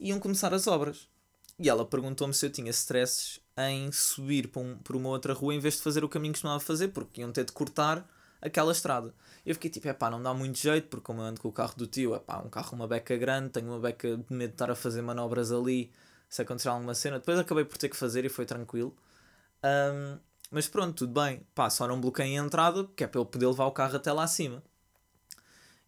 Iam 0.00 0.18
começar 0.18 0.52
as 0.52 0.66
obras. 0.66 1.11
E 1.58 1.68
ela 1.68 1.84
perguntou-me 1.84 2.34
se 2.34 2.46
eu 2.46 2.50
tinha 2.50 2.70
stresses 2.70 3.40
em 3.56 3.92
subir 3.92 4.48
por, 4.48 4.60
um, 4.60 4.76
por 4.78 4.96
uma 4.96 5.08
outra 5.10 5.32
rua 5.32 5.54
em 5.54 5.60
vez 5.60 5.76
de 5.76 5.82
fazer 5.82 6.02
o 6.04 6.08
caminho 6.08 6.32
que 6.32 6.38
costumava 6.38 6.60
fazer, 6.60 6.88
porque 6.88 7.20
iam 7.20 7.30
ter 7.32 7.44
de 7.44 7.52
cortar 7.52 8.08
aquela 8.40 8.72
estrada. 8.72 9.14
Eu 9.46 9.54
fiquei 9.54 9.70
tipo, 9.70 9.86
é 9.88 9.92
pá, 9.92 10.10
não 10.10 10.22
dá 10.22 10.34
muito 10.34 10.58
jeito, 10.58 10.88
porque 10.88 11.04
como 11.04 11.20
eu 11.20 11.26
ando 11.26 11.40
com 11.40 11.48
o 11.48 11.52
carro 11.52 11.74
do 11.76 11.86
tio, 11.86 12.14
é 12.14 12.18
pá, 12.18 12.38
um 12.38 12.50
carro 12.50 12.74
uma 12.74 12.88
beca 12.88 13.16
grande, 13.16 13.50
tenho 13.50 13.68
uma 13.68 13.78
beca 13.78 14.16
de 14.16 14.34
medo 14.34 14.50
de 14.50 14.54
estar 14.54 14.70
a 14.70 14.74
fazer 14.74 15.02
manobras 15.02 15.52
ali, 15.52 15.92
se 16.28 16.42
acontecer 16.42 16.68
alguma 16.68 16.94
cena. 16.94 17.18
Depois 17.18 17.38
acabei 17.38 17.64
por 17.64 17.78
ter 17.78 17.88
que 17.88 17.96
fazer 17.96 18.24
e 18.24 18.28
foi 18.28 18.46
tranquilo. 18.46 18.96
Um, 19.64 20.18
mas 20.50 20.68
pronto, 20.68 20.94
tudo 21.06 21.20
bem. 21.20 21.46
Pá, 21.54 21.70
só 21.70 21.86
não 21.86 22.00
bloqueiem 22.00 22.38
a 22.38 22.44
entrada, 22.44 22.88
que 22.96 23.04
é 23.04 23.06
para 23.06 23.20
ele 23.20 23.30
poder 23.30 23.46
levar 23.46 23.66
o 23.66 23.72
carro 23.72 23.96
até 23.96 24.12
lá 24.12 24.24
acima. 24.24 24.62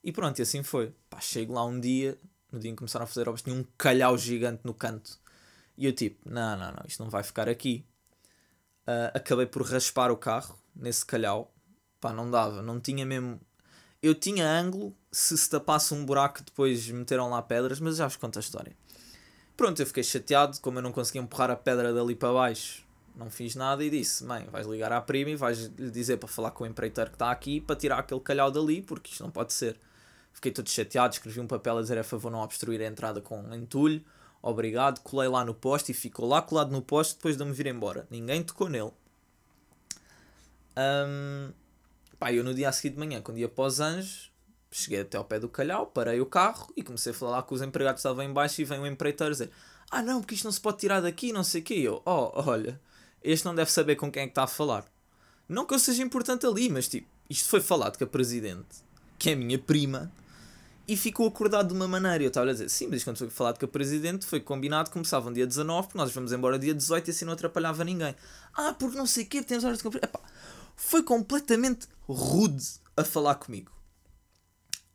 E 0.02 0.12
pronto, 0.12 0.38
e 0.38 0.42
assim 0.42 0.62
foi. 0.62 0.94
Pá, 1.10 1.20
chego 1.20 1.54
lá 1.54 1.64
um 1.64 1.80
dia, 1.80 2.18
no 2.52 2.58
dia 2.60 2.70
em 2.70 2.74
que 2.74 2.78
começaram 2.78 3.04
a 3.04 3.06
fazer 3.06 3.28
obras, 3.28 3.42
tinha 3.42 3.56
um 3.56 3.64
calhau 3.76 4.16
gigante 4.18 4.60
no 4.64 4.74
canto. 4.74 5.18
E 5.76 5.86
eu 5.86 5.92
tipo, 5.92 6.28
não, 6.28 6.56
não, 6.56 6.72
não, 6.72 6.84
isto 6.86 7.02
não 7.02 7.10
vai 7.10 7.22
ficar 7.22 7.48
aqui. 7.48 7.84
Uh, 8.86 9.10
acabei 9.14 9.46
por 9.46 9.62
raspar 9.62 10.10
o 10.10 10.16
carro 10.16 10.58
nesse 10.74 11.04
calhau. 11.04 11.52
Pá, 12.00 12.12
não 12.12 12.30
dava, 12.30 12.62
não 12.62 12.80
tinha 12.80 13.04
mesmo. 13.04 13.40
Eu 14.02 14.14
tinha 14.14 14.46
ângulo, 14.46 14.94
se 15.10 15.36
se 15.36 15.48
tapasse 15.48 15.94
um 15.94 16.04
buraco 16.04 16.42
depois 16.42 16.88
meteram 16.90 17.30
lá 17.30 17.40
pedras, 17.40 17.80
mas 17.80 17.96
já 17.96 18.06
vos 18.06 18.16
conto 18.16 18.38
a 18.38 18.40
história. 18.40 18.76
Pronto, 19.56 19.80
eu 19.80 19.86
fiquei 19.86 20.02
chateado, 20.02 20.60
como 20.60 20.78
eu 20.78 20.82
não 20.82 20.92
conseguia 20.92 21.22
empurrar 21.22 21.50
a 21.50 21.56
pedra 21.56 21.92
dali 21.94 22.14
para 22.14 22.32
baixo, 22.32 22.84
não 23.16 23.30
fiz 23.30 23.54
nada 23.54 23.84
e 23.84 23.90
disse: 23.90 24.24
Mãe, 24.24 24.46
vais 24.50 24.66
ligar 24.66 24.92
à 24.92 25.00
prima 25.00 25.30
e 25.30 25.36
vais 25.36 25.66
lhe 25.78 25.90
dizer 25.90 26.16
para 26.18 26.28
falar 26.28 26.50
com 26.50 26.64
o 26.64 26.66
empreiteiro 26.66 27.10
que 27.10 27.16
está 27.16 27.30
aqui 27.30 27.60
para 27.60 27.76
tirar 27.76 27.98
aquele 27.98 28.20
calhau 28.20 28.50
dali, 28.50 28.82
porque 28.82 29.10
isto 29.10 29.22
não 29.22 29.30
pode 29.30 29.52
ser. 29.52 29.78
Fiquei 30.32 30.50
todo 30.50 30.68
chateado, 30.68 31.14
escrevi 31.14 31.40
um 31.40 31.46
papel 31.46 31.78
a 31.78 31.82
dizer 31.82 31.96
a 31.96 32.04
favor 32.04 32.30
não 32.30 32.40
obstruir 32.40 32.82
a 32.82 32.86
entrada 32.86 33.20
com 33.20 33.54
entulho. 33.54 34.04
Obrigado, 34.46 35.00
colei 35.00 35.26
lá 35.26 35.42
no 35.42 35.54
poste 35.54 35.92
e 35.92 35.94
ficou 35.94 36.28
lá 36.28 36.42
colado 36.42 36.70
no 36.70 36.82
poste 36.82 37.14
depois 37.14 37.34
de 37.34 37.42
me 37.42 37.52
vir 37.52 37.66
embora. 37.66 38.06
Ninguém 38.10 38.42
tocou 38.42 38.68
nele. 38.68 38.92
Um, 40.76 41.50
pá, 42.18 42.30
eu 42.30 42.44
no 42.44 42.52
dia 42.52 42.68
a 42.68 42.72
seguir 42.72 42.90
de 42.90 42.98
manhã, 42.98 43.22
quando 43.22 43.38
ia 43.38 43.48
para 43.48 43.64
os 43.64 43.80
anjos, 43.80 44.30
cheguei 44.70 45.00
até 45.00 45.16
ao 45.16 45.24
pé 45.24 45.40
do 45.40 45.48
calhau, 45.48 45.86
parei 45.86 46.20
o 46.20 46.26
carro 46.26 46.70
e 46.76 46.82
comecei 46.82 47.12
a 47.12 47.14
falar 47.14 47.36
lá 47.38 47.42
com 47.42 47.54
os 47.54 47.62
empregados 47.62 48.02
que 48.02 48.06
estavam 48.06 48.22
em 48.22 48.34
baixo 48.34 48.60
e 48.60 48.64
vem 48.66 48.78
o 48.80 48.86
empreiteiro 48.86 49.32
dizer 49.32 49.50
ah 49.90 50.02
não, 50.02 50.20
porque 50.20 50.34
isto 50.34 50.44
não 50.44 50.52
se 50.52 50.60
pode 50.60 50.76
tirar 50.76 51.00
daqui, 51.00 51.32
não 51.32 51.42
sei 51.42 51.62
o 51.62 51.64
quê. 51.64 51.74
Eu, 51.74 52.02
oh, 52.04 52.32
olha, 52.34 52.78
este 53.22 53.46
não 53.46 53.54
deve 53.54 53.72
saber 53.72 53.96
com 53.96 54.12
quem 54.12 54.24
é 54.24 54.26
que 54.26 54.32
está 54.32 54.42
a 54.42 54.46
falar. 54.46 54.84
Não 55.48 55.64
que 55.64 55.72
eu 55.72 55.78
seja 55.78 56.02
importante 56.02 56.44
ali, 56.44 56.68
mas 56.68 56.86
tipo, 56.86 57.08
isto 57.30 57.48
foi 57.48 57.62
falado 57.62 57.96
com 57.96 58.04
a 58.04 58.06
presidente, 58.06 58.84
que 59.18 59.30
é 59.30 59.32
a 59.32 59.36
minha 59.36 59.58
prima, 59.58 60.12
E 60.86 60.96
ficou 60.96 61.26
acordado 61.26 61.68
de 61.68 61.74
uma 61.74 61.88
maneira. 61.88 62.22
Eu 62.22 62.28
estava 62.28 62.50
a 62.50 62.52
dizer, 62.52 62.68
sim, 62.68 62.88
mas 62.88 63.02
quando 63.02 63.16
foi 63.16 63.30
falado 63.30 63.58
com 63.58 63.64
a 63.64 63.68
Presidente, 63.68 64.26
foi 64.26 64.40
combinado, 64.40 64.90
começava 64.90 65.30
no 65.30 65.34
dia 65.34 65.46
19, 65.46 65.88
porque 65.88 65.98
nós 65.98 66.12
vamos 66.12 66.32
embora 66.32 66.58
dia 66.58 66.74
18 66.74 67.08
e 67.08 67.10
assim 67.10 67.24
não 67.24 67.32
atrapalhava 67.32 67.82
ninguém. 67.84 68.14
Ah, 68.54 68.74
porque 68.74 68.96
não 68.96 69.06
sei 69.06 69.24
o 69.24 69.26
quê, 69.26 69.42
temos 69.42 69.64
horas 69.64 69.78
de 69.78 69.84
cumprir. 69.84 70.04
Epá, 70.04 70.20
foi 70.76 71.02
completamente 71.02 71.88
rude 72.06 72.64
a 72.96 73.04
falar 73.04 73.36
comigo. 73.36 73.72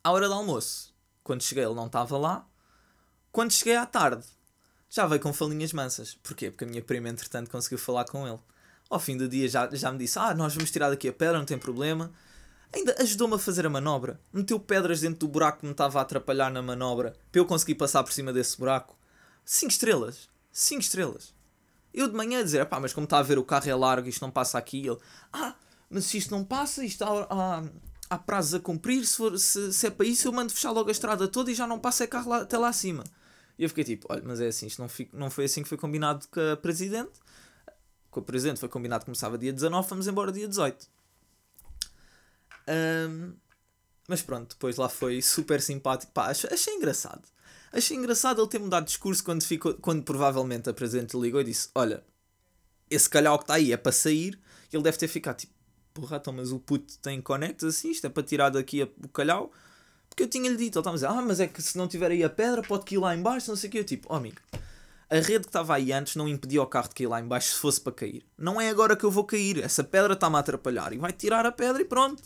À 0.04 0.12
hora 0.12 0.28
do 0.28 0.34
almoço, 0.34 0.94
quando 1.24 1.42
cheguei 1.42 1.64
ele 1.64 1.76
não 1.76 1.88
estava 1.88 2.18
lá. 2.18 2.48
Quando 3.32 3.52
cheguei 3.52 3.76
à 3.76 3.86
tarde, 3.86 4.26
já 4.90 5.06
veio 5.06 5.22
com 5.22 5.32
falinhas 5.34 5.74
mansas. 5.74 6.18
Porquê? 6.24 6.50
Porque 6.50 6.66
a 6.66 6.68
minha 6.68 6.82
prima, 6.82 7.10
entretanto, 7.10 7.50
conseguiu 7.50 7.78
falar 7.78 8.06
com 8.06 8.28
ele. 8.28 8.40
Ao 8.90 9.00
fim 9.00 9.16
do 9.16 9.28
dia 9.28 9.48
já, 9.48 9.70
já 9.72 9.92
me 9.92 10.00
disse, 10.00 10.18
ah, 10.18 10.34
nós 10.34 10.54
vamos 10.54 10.72
tirar 10.72 10.90
daqui 10.90 11.08
a 11.08 11.14
pedra, 11.14 11.38
não 11.38 11.46
tem 11.46 11.58
problema. 11.60 12.12
Ainda 12.74 12.96
ajudou-me 13.00 13.36
a 13.36 13.40
fazer 13.40 13.66
a 13.66 13.70
manobra. 13.70 14.20
Meteu 14.32 14.60
pedras 14.60 15.02
dentro 15.02 15.20
do 15.20 15.28
buraco 15.28 15.60
que 15.60 15.66
me 15.66 15.72
estava 15.72 16.00
a 16.00 16.02
atrapalhar 16.04 16.52
na 16.52 16.62
manobra 16.62 17.16
para 17.32 17.42
eu 17.42 17.46
conseguir 17.46 17.76
passar 17.76 18.04
por 18.04 18.14
cima 18.14 18.32
desse 18.32 18.58
buraco. 18.58 18.98
5 19.44 19.72
estrelas. 19.72 20.30
5 20.52 20.82
estrelas. 20.82 21.34
Eu 21.94 22.08
de 22.08 22.16
manhã 22.16 22.40
a 22.40 22.44
dizer, 22.44 22.66
pá, 22.68 22.80
mas 22.80 22.94
como 22.94 23.06
está 23.06 23.18
a 23.18 23.24
ver 23.24 23.40
o 23.40 23.44
carro 23.44 23.68
é 23.68 23.76
largo, 23.76 24.08
isto 24.08 24.22
não 24.22 24.30
passa 24.30 24.58
aqui. 24.58 24.86
Ele, 24.86 24.98
ah, 25.34 25.56
mas 25.90 26.06
se 26.06 26.18
isto 26.18 26.32
não 26.32 26.44
passa, 26.44 26.86
isto 26.86 27.04
há, 27.04 27.28
há, 27.30 27.64
há 28.10 28.18
prazos 28.18 28.54
a 28.54 28.60
cumprir, 28.60 29.06
se, 29.06 29.18
for, 29.18 29.38
se, 29.40 29.74
se, 29.74 29.88
é 29.88 29.90
para 29.90 30.06
isso 30.06 30.28
eu 30.28 30.32
mando 30.32 30.54
fechar 30.54 30.72
logo 30.72 30.90
a 30.90 30.92
estrada 30.92 31.28
toda 31.28 31.52
e 31.52 31.56
já 31.56 31.66
não 31.66 31.80
passa 31.80 32.04
é 32.04 32.08
carro 32.08 32.30
lá, 32.30 32.42
até 32.42 32.58
lá 32.58 32.70
acima. 32.70 33.04
E 33.58 33.64
eu 33.64 33.70
fiquei 33.70 33.84
tipo, 33.84 34.06
olha, 34.10 34.22
mas 34.24 34.40
é 34.40 34.48
assim, 34.48 34.68
isto 34.68 34.80
não, 34.80 34.88
fico, 34.88 35.18
não 35.18 35.30
foi 35.32 35.46
assim 35.46 35.64
que 35.64 35.70
foi 35.70 35.78
combinado 35.78 36.28
com 36.30 36.40
a 36.40 36.56
Presidente. 36.56 37.20
Com 38.12 38.20
a 38.20 38.24
Presidente 38.24 38.60
foi 38.60 38.70
combinado 38.70 39.02
que 39.02 39.06
começava 39.06 39.38
dia 39.38 39.52
19, 39.52 39.90
vamos 39.90 40.08
embora 40.08 40.32
dia 40.32 40.48
18. 40.48 40.88
Um, 42.70 43.34
mas 44.08 44.22
pronto, 44.22 44.50
depois 44.50 44.78
lá 44.78 44.88
foi 44.88 45.22
super 45.22 45.62
simpático. 45.62 46.12
Pá, 46.12 46.32
achei, 46.32 46.74
engraçado. 46.76 47.28
Achei 47.72 47.96
engraçado 47.98 48.42
ele 48.42 48.50
ter 48.50 48.60
mudado 48.60 48.86
de 48.86 48.90
discurso 48.90 49.24
quando, 49.24 49.44
ficou, 49.44 49.74
quando 49.76 50.04
provavelmente 50.04 50.70
a 50.70 50.74
Presidente 50.74 51.18
ligou 51.18 51.42
e 51.42 51.44
disse: 51.44 51.70
Olha, 51.76 52.04
esse 52.90 53.10
calhau 53.10 53.38
que 53.38 53.44
está 53.44 53.56
aí 53.56 53.72
é 53.72 53.78
para 53.78 53.92
sair. 53.92 54.40
Ele 54.72 54.84
deve 54.84 54.98
ter 54.98 55.08
ficado 55.08 55.38
tipo: 55.38 55.54
Porra, 55.94 56.18
então, 56.18 56.34
mas 56.34 56.52
o 56.52 56.60
puto 56.60 56.98
tem 57.00 57.22
conectos 57.22 57.68
assim, 57.68 57.92
isto 57.92 58.08
é 58.08 58.10
para 58.10 58.24
tirar 58.24 58.50
daqui 58.50 58.84
o 58.84 59.10
calhau. 59.10 59.52
Porque 60.10 60.24
eu 60.24 60.28
tinha-lhe 60.28 60.58
dito, 60.58 60.80
ele 60.80 60.80
estava 60.80 60.90
a 60.90 60.94
dizer: 60.94 61.08
Ah, 61.08 61.22
mas 61.22 61.40
é 61.40 61.48
que 61.48 61.62
se 61.62 61.78
não 61.78 61.88
tiver 61.88 62.12
aí 62.12 62.24
a 62.24 62.30
pedra, 62.30 62.62
pode 62.64 62.86
cair 62.86 62.98
lá 62.98 63.16
embaixo, 63.16 63.50
não 63.50 63.56
sei 63.56 63.68
o 63.68 63.72
que. 63.72 63.80
Eu 63.80 63.84
tipo: 63.84 64.08
Oh 64.12 64.16
amigo, 64.16 64.38
a 65.08 65.16
rede 65.16 65.42
que 65.42 65.50
estava 65.50 65.76
aí 65.76 65.92
antes 65.92 66.16
não 66.16 66.28
impedia 66.28 66.64
o 66.64 66.68
carro 66.68 66.90
de 66.90 66.96
cair 66.96 67.08
lá 67.08 67.20
embaixo 67.20 67.50
se 67.50 67.60
fosse 67.60 67.80
para 67.80 67.94
cair. 67.94 68.26
Não 68.36 68.60
é 68.60 68.70
agora 68.70 68.96
que 68.96 69.04
eu 69.04 69.12
vou 69.12 69.24
cair, 69.24 69.64
essa 69.64 69.84
pedra 69.84 70.14
está-me 70.14 70.36
a 70.36 70.40
atrapalhar. 70.40 70.94
E 70.94 70.98
vai 70.98 71.12
tirar 71.12 71.46
a 71.46 71.52
pedra 71.52 71.82
e 71.82 71.86
pronto. 71.86 72.24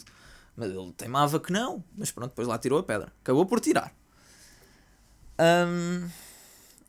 Mas 0.55 0.69
ele 0.69 0.93
teimava 0.93 1.39
que 1.39 1.51
não. 1.51 1.83
Mas 1.97 2.11
pronto, 2.11 2.29
depois 2.29 2.47
lá 2.47 2.57
tirou 2.57 2.79
a 2.79 2.83
pedra. 2.83 3.11
Acabou 3.21 3.45
por 3.45 3.59
tirar. 3.59 3.93
Um, 5.39 6.07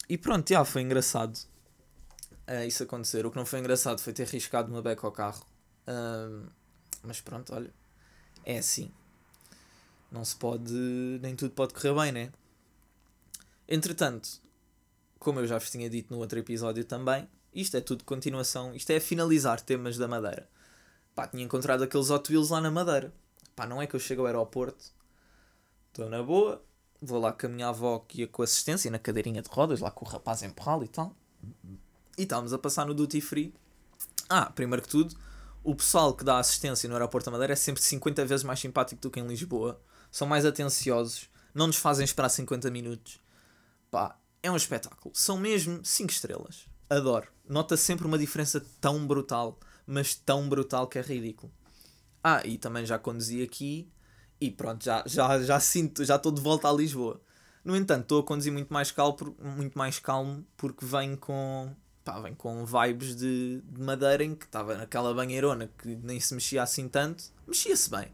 e 0.09 0.19
pronto, 0.19 0.49
já 0.49 0.65
foi 0.65 0.83
engraçado 0.83 1.37
uh, 2.49 2.65
isso 2.67 2.83
acontecer. 2.83 3.25
O 3.25 3.31
que 3.31 3.37
não 3.37 3.47
foi 3.47 3.59
engraçado 3.61 4.01
foi 4.01 4.13
ter 4.13 4.27
riscado 4.27 4.71
uma 4.71 4.83
beca 4.83 5.07
ao 5.07 5.13
carro. 5.13 5.45
Um, 5.89 6.47
mas 7.03 7.21
pronto, 7.21 7.55
olha. 7.55 7.73
É 8.45 8.59
assim. 8.59 8.91
Não 10.11 10.25
se 10.25 10.37
pode. 10.37 10.73
Nem 11.23 11.35
tudo 11.35 11.53
pode 11.53 11.73
correr 11.75 11.95
bem, 11.95 12.13
né? 12.13 12.33
Entretanto, 13.67 14.29
como 15.19 15.41
eu 15.41 15.47
já 15.47 15.59
vos 15.59 15.71
tinha 15.71 15.89
dito 15.89 16.13
no 16.13 16.21
outro 16.21 16.39
episódio 16.39 16.85
também, 16.85 17.27
isto 17.55 17.77
é 17.77 17.81
tudo 17.81 18.05
continuação. 18.05 18.75
Isto 18.75 18.91
é 18.91 19.01
finalizar 19.01 19.61
temas 19.61 19.97
da 19.97 20.07
Madeira. 20.07 20.49
Pá, 21.15 21.27
tinha 21.27 21.43
encontrado 21.43 21.83
aqueles 21.83 22.11
Hot 22.11 22.31
Wheels 22.31 22.51
lá 22.51 22.61
na 22.61 22.71
Madeira. 22.71 23.13
Pá, 23.55 23.67
não 23.67 23.81
é 23.81 23.87
que 23.87 23.95
eu 23.95 24.01
chego 24.01 24.23
ao 24.23 24.27
aeroporto, 24.27 24.85
estou 25.89 26.09
na 26.09 26.23
boa, 26.23 26.65
vou 27.01 27.21
lá 27.21 27.33
com 27.33 27.47
a 27.47 27.49
minha 27.49 27.69
avó 27.69 28.01
que 28.01 28.23
ia 28.23 28.29
com 28.29 28.43
assistência 28.43 28.91
na 28.91 28.99
cadeirinha 28.99 29.43
de 29.43 29.49
rodas, 29.49 29.81
lá 29.81 29.91
com 29.91 30.05
o 30.05 30.09
rapaz 30.09 30.43
empurrá-lo 30.43 30.85
e 30.85 30.89
tal. 30.89 31.15
E 32.19 32.23
estávamos 32.23 32.53
a 32.53 32.59
passar 32.59 32.87
no 32.87 32.95
duty 32.95 33.21
free. 33.21 33.55
Ah, 34.29 34.51
primeiro 34.51 34.83
que 34.83 34.89
tudo, 34.89 35.15
o 35.63 35.75
pessoal 35.75 36.15
que 36.15 36.25
dá 36.25 36.39
assistência 36.39 36.89
no 36.89 36.95
aeroporto 36.95 37.27
da 37.27 37.33
Madeira 37.33 37.53
é 37.53 37.57
sempre 37.57 37.83
50 37.83 38.25
vezes 38.25 38.45
mais 38.45 38.61
simpático 38.61 39.01
do 39.01 39.11
que 39.11 39.21
em 39.21 39.27
Lisboa. 39.27 39.81
São 40.11 40.27
mais 40.27 40.45
atenciosos, 40.45 41.29
não 41.55 41.67
nos 41.67 41.77
fazem 41.77 42.05
esperar 42.05 42.29
50 42.29 42.71
minutos. 42.71 43.21
Pá, 43.91 44.19
é 44.43 44.51
um 44.51 44.57
espetáculo. 44.57 45.15
São 45.15 45.39
mesmo 45.39 45.85
5 45.85 46.11
estrelas. 46.11 46.67
Adoro. 46.89 47.29
Nota 47.49 47.77
sempre 47.77 48.07
uma 48.07 48.19
diferença 48.19 48.65
tão 48.81 49.07
brutal, 49.07 49.59
mas 49.87 50.15
tão 50.15 50.49
brutal 50.49 50.87
que 50.87 50.99
é 50.99 51.03
ridículo. 51.03 51.53
Ah, 52.27 52.41
e 52.43 52.57
também 52.57 52.87
já 52.87 52.99
conduzi 52.99 53.43
aqui 53.43 53.93
e 54.41 54.51
pronto, 54.51 54.83
já, 54.83 55.05
já, 55.07 55.43
já 55.43 55.61
sinto, 55.61 56.03
já 56.05 56.17
estou 56.17 56.33
de 56.33 56.41
volta 56.41 56.69
a 56.69 56.73
Lisboa. 56.73 57.21
No 57.63 57.77
entanto, 57.77 58.03
estou 58.05 58.21
a 58.21 58.25
conduzir 58.25 58.51
muito 58.51 58.73
mais 58.73 58.91
calmo, 58.91 59.37
muito 59.39 59.77
mais 59.77 59.99
calmo 59.99 60.43
porque 60.57 60.87
venho 60.87 61.19
com, 61.19 61.77
pá, 62.03 62.19
venho 62.21 62.35
com 62.35 62.65
vibes 62.65 63.15
de, 63.15 63.63
de 63.63 63.81
madeira 63.81 64.25
em 64.25 64.35
que 64.35 64.47
estava 64.47 64.75
naquela 64.75 65.13
banheirona 65.15 65.69
que 65.79 65.97
nem 65.97 66.19
se 66.19 66.35
mexia 66.35 66.63
assim 66.63 66.89
tanto. 66.89 67.25
Mexia-se 67.47 67.91
bem, 67.91 68.09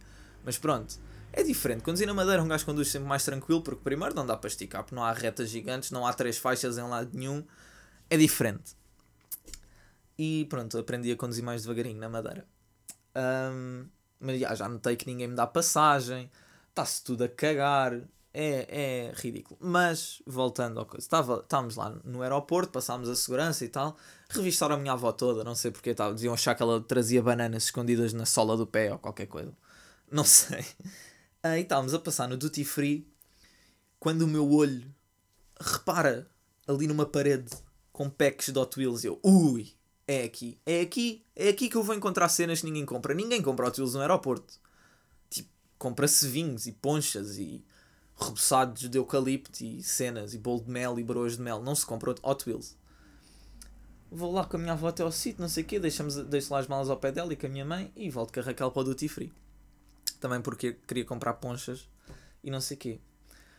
mas 0.45 0.59
pronto. 0.59 0.99
É 1.33 1.45
diferente. 1.45 1.85
Conduzir 1.85 2.09
na 2.09 2.15
madeira, 2.15 2.43
um 2.43 2.49
gajo 2.49 2.67
conduz 2.67 2.89
sempre 2.91 3.09
mais 3.09 3.25
tranquilo 3.25 3.63
porque, 3.63 3.83
primeiro, 3.85 4.15
não 4.15 4.27
dá 4.27 4.37
para 4.37 4.49
esticar, 4.49 4.83
porque 4.83 4.97
não 4.97 5.05
há 5.05 5.13
retas 5.13 5.49
gigantes, 5.49 5.93
não 5.93 6.05
há 6.05 6.13
três 6.13 6.37
faixas 6.37 6.77
em 6.77 6.83
lado 6.83 7.11
nenhum. 7.17 7.45
É 8.09 8.17
diferente. 8.17 8.75
E 10.19 10.47
pronto, 10.51 10.77
aprendi 10.77 11.13
a 11.13 11.17
conduzir 11.17 11.45
mais 11.45 11.63
devagarinho 11.63 11.99
na 12.01 12.09
madeira. 12.09 12.45
Um, 13.17 13.87
mas 14.21 14.41
já, 14.41 14.55
já 14.55 14.69
notei 14.69 14.97
que 14.97 15.07
ninguém 15.07 15.29
me 15.29 15.35
dá 15.35 15.47
passagem, 15.47 16.31
está-se 16.69 17.03
tudo 17.03 17.25
a 17.25 17.29
cagar, 17.29 17.95
é, 18.33 19.11
é 19.13 19.13
ridículo. 19.15 19.59
Mas, 19.61 20.23
voltando 20.27 20.79
ao 20.79 20.87
coisa, 20.87 21.05
estava, 21.05 21.41
estávamos 21.41 21.77
lá 21.77 21.91
no 22.05 22.23
aeroporto, 22.23 22.73
passámos 22.73 23.09
a 23.09 23.17
segurança 23.17 23.65
e 23.65 23.69
tal, 23.69 23.97
revistaram 24.29 24.77
a 24.77 24.79
minha 24.79 24.93
avó 24.93 25.13
toda, 25.13 25.43
não 25.45 25.55
sei 25.55 25.71
porque, 25.71 25.91
estava, 25.91 26.15
diziam 26.15 26.35
achar 26.35 26.55
que 26.55 26.63
ela 26.63 26.81
trazia 26.81 27.23
bananas 27.23 27.65
escondidas 27.65 28.13
na 28.13 28.27
sola 28.27 28.57
do 28.57 28.67
pé 28.67 28.93
ou 28.93 28.99
qualquer 28.99 29.27
coisa, 29.27 29.53
não 30.11 30.25
sei. 30.25 30.65
Aí 31.43 31.63
estávamos 31.63 31.95
a 31.95 31.99
passar 31.99 32.29
no 32.29 32.37
duty 32.37 32.65
free, 32.65 33.11
quando 33.99 34.23
o 34.23 34.29
meu 34.29 34.51
olho 34.51 34.85
repara 35.61 36.31
ali 36.67 36.87
numa 36.87 37.07
parede 37.07 37.51
com 37.93 38.09
packs 38.09 38.51
de 38.51 38.59
Hot 38.59 38.79
Wheels, 38.79 39.05
eu, 39.05 39.19
ui, 39.23 39.73
é 40.11 40.25
aqui. 40.25 40.59
É 40.67 40.81
aqui. 40.81 41.25
É 41.37 41.49
aqui 41.49 41.69
que 41.69 41.77
eu 41.77 41.85
vou 41.85 41.95
encontrar 41.95 42.29
cenas 42.29 42.61
que 42.61 42.67
ninguém 42.67 42.85
compra. 42.85 43.15
Ninguém 43.15 43.41
compra 43.41 43.71
Wheels 43.71 43.95
no 43.95 44.01
aeroporto. 44.01 44.55
Tipo, 45.31 45.49
compra-se 45.79 46.27
vinhos 46.27 46.67
e 46.67 46.73
ponchas 46.73 47.39
e 47.39 47.65
reboçados 48.19 48.89
de 48.91 48.99
eucalipto 48.99 49.65
e 49.65 49.83
cenas 49.83 50.35
e 50.35 50.39
bolo 50.39 50.63
de 50.63 50.71
mel 50.71 50.99
e 50.99 51.05
broas 51.05 51.37
de 51.37 51.43
mel. 51.43 51.63
Não 51.63 51.77
se 51.77 51.87
compra 51.87 52.15
Hot 52.23 52.49
Wheels. 52.49 52.77
Vou 54.11 54.33
lá 54.33 54.45
com 54.45 54.57
a 54.57 54.61
minha 54.61 54.73
avó 54.73 54.89
até 54.89 55.05
ao 55.05 55.13
sítio, 55.13 55.41
não 55.41 55.49
sei 55.49 55.63
o 55.63 55.67
quê, 55.67 55.79
deixamos, 55.79 56.17
deixo 56.17 56.53
lá 56.53 56.59
as 56.59 56.67
malas 56.67 56.91
ao 56.91 56.97
pé 56.97 57.13
dela 57.13 57.33
e 57.33 57.37
com 57.37 57.47
a 57.47 57.49
minha 57.49 57.65
mãe 57.65 57.93
e 57.95 58.11
volto 58.11 58.33
com 58.35 58.41
a 58.41 58.43
Raquel 58.43 58.73
para 58.73 58.81
o 58.81 58.85
Duty 58.85 59.07
Free. 59.07 59.33
Também 60.19 60.41
porque 60.43 60.73
queria 60.89 61.05
comprar 61.05 61.35
ponchas 61.35 61.89
e 62.43 62.51
não 62.51 62.61
sei 62.61 62.77
o 62.77 62.81
quê. 62.81 63.01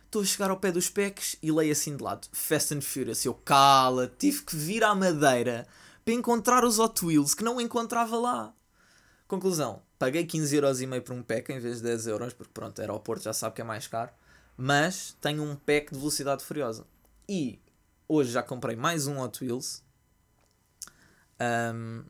Estou 0.04 0.20
a 0.20 0.24
chegar 0.26 0.50
ao 0.50 0.58
pé 0.58 0.70
dos 0.70 0.90
packs 0.90 1.36
e 1.42 1.50
leio 1.50 1.72
assim 1.72 1.96
de 1.96 2.02
lado. 2.02 2.28
Fast 2.32 2.74
and 2.74 2.82
Furious. 2.82 3.24
Eu, 3.24 3.32
cala, 3.32 4.12
tive 4.18 4.42
que 4.42 4.54
vir 4.54 4.84
à 4.84 4.94
madeira 4.94 5.66
para 6.04 6.14
encontrar 6.14 6.64
os 6.64 6.78
Hot 6.78 7.04
Wheels 7.04 7.34
que 7.34 7.44
não 7.44 7.60
encontrava 7.60 8.16
lá. 8.18 8.54
Conclusão, 9.26 9.82
paguei 9.98 10.26
15,5€ 10.26 11.00
por 11.00 11.14
um 11.14 11.22
pack 11.22 11.52
em 11.52 11.58
vez 11.58 11.80
de 11.80 11.88
10€, 11.88 12.34
porque 12.34 12.52
pronto, 12.52 12.80
aeroporto 12.80 13.24
já 13.24 13.32
sabe 13.32 13.54
que 13.54 13.62
é 13.62 13.64
mais 13.64 13.86
caro, 13.86 14.10
mas 14.56 15.16
tenho 15.20 15.42
um 15.42 15.56
pack 15.56 15.92
de 15.92 15.98
velocidade 15.98 16.44
furiosa. 16.44 16.84
E 17.28 17.58
hoje 18.06 18.32
já 18.32 18.42
comprei 18.42 18.76
mais 18.76 19.06
um 19.06 19.18
Hot 19.20 19.42
Wheels, 19.42 19.82
um, 21.74 22.04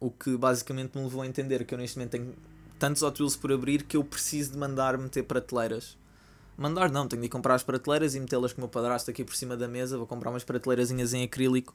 o 0.00 0.10
que 0.10 0.36
basicamente 0.36 0.96
me 0.96 1.04
levou 1.04 1.22
a 1.22 1.26
entender 1.26 1.64
que 1.64 1.74
eu 1.74 1.78
neste 1.78 1.96
momento 1.96 2.10
tenho 2.12 2.34
tantos 2.78 3.02
Hot 3.02 3.20
Wheels 3.20 3.36
por 3.36 3.52
abrir 3.52 3.84
que 3.84 3.96
eu 3.96 4.02
preciso 4.02 4.52
de 4.52 4.58
mandar 4.58 4.96
meter 4.98 5.22
prateleiras. 5.24 5.96
Mandar 6.56 6.90
não, 6.90 7.06
tenho 7.06 7.22
de 7.22 7.28
comprar 7.28 7.54
as 7.54 7.62
prateleiras 7.62 8.16
e 8.16 8.20
metê-las 8.20 8.52
com 8.52 8.60
o 8.60 8.62
meu 8.62 8.68
padrasto 8.68 9.10
aqui 9.12 9.22
por 9.22 9.36
cima 9.36 9.56
da 9.56 9.68
mesa. 9.68 9.96
Vou 9.96 10.08
comprar 10.08 10.30
umas 10.30 10.42
prateleirazinhas 10.42 11.14
em 11.14 11.22
acrílico 11.22 11.72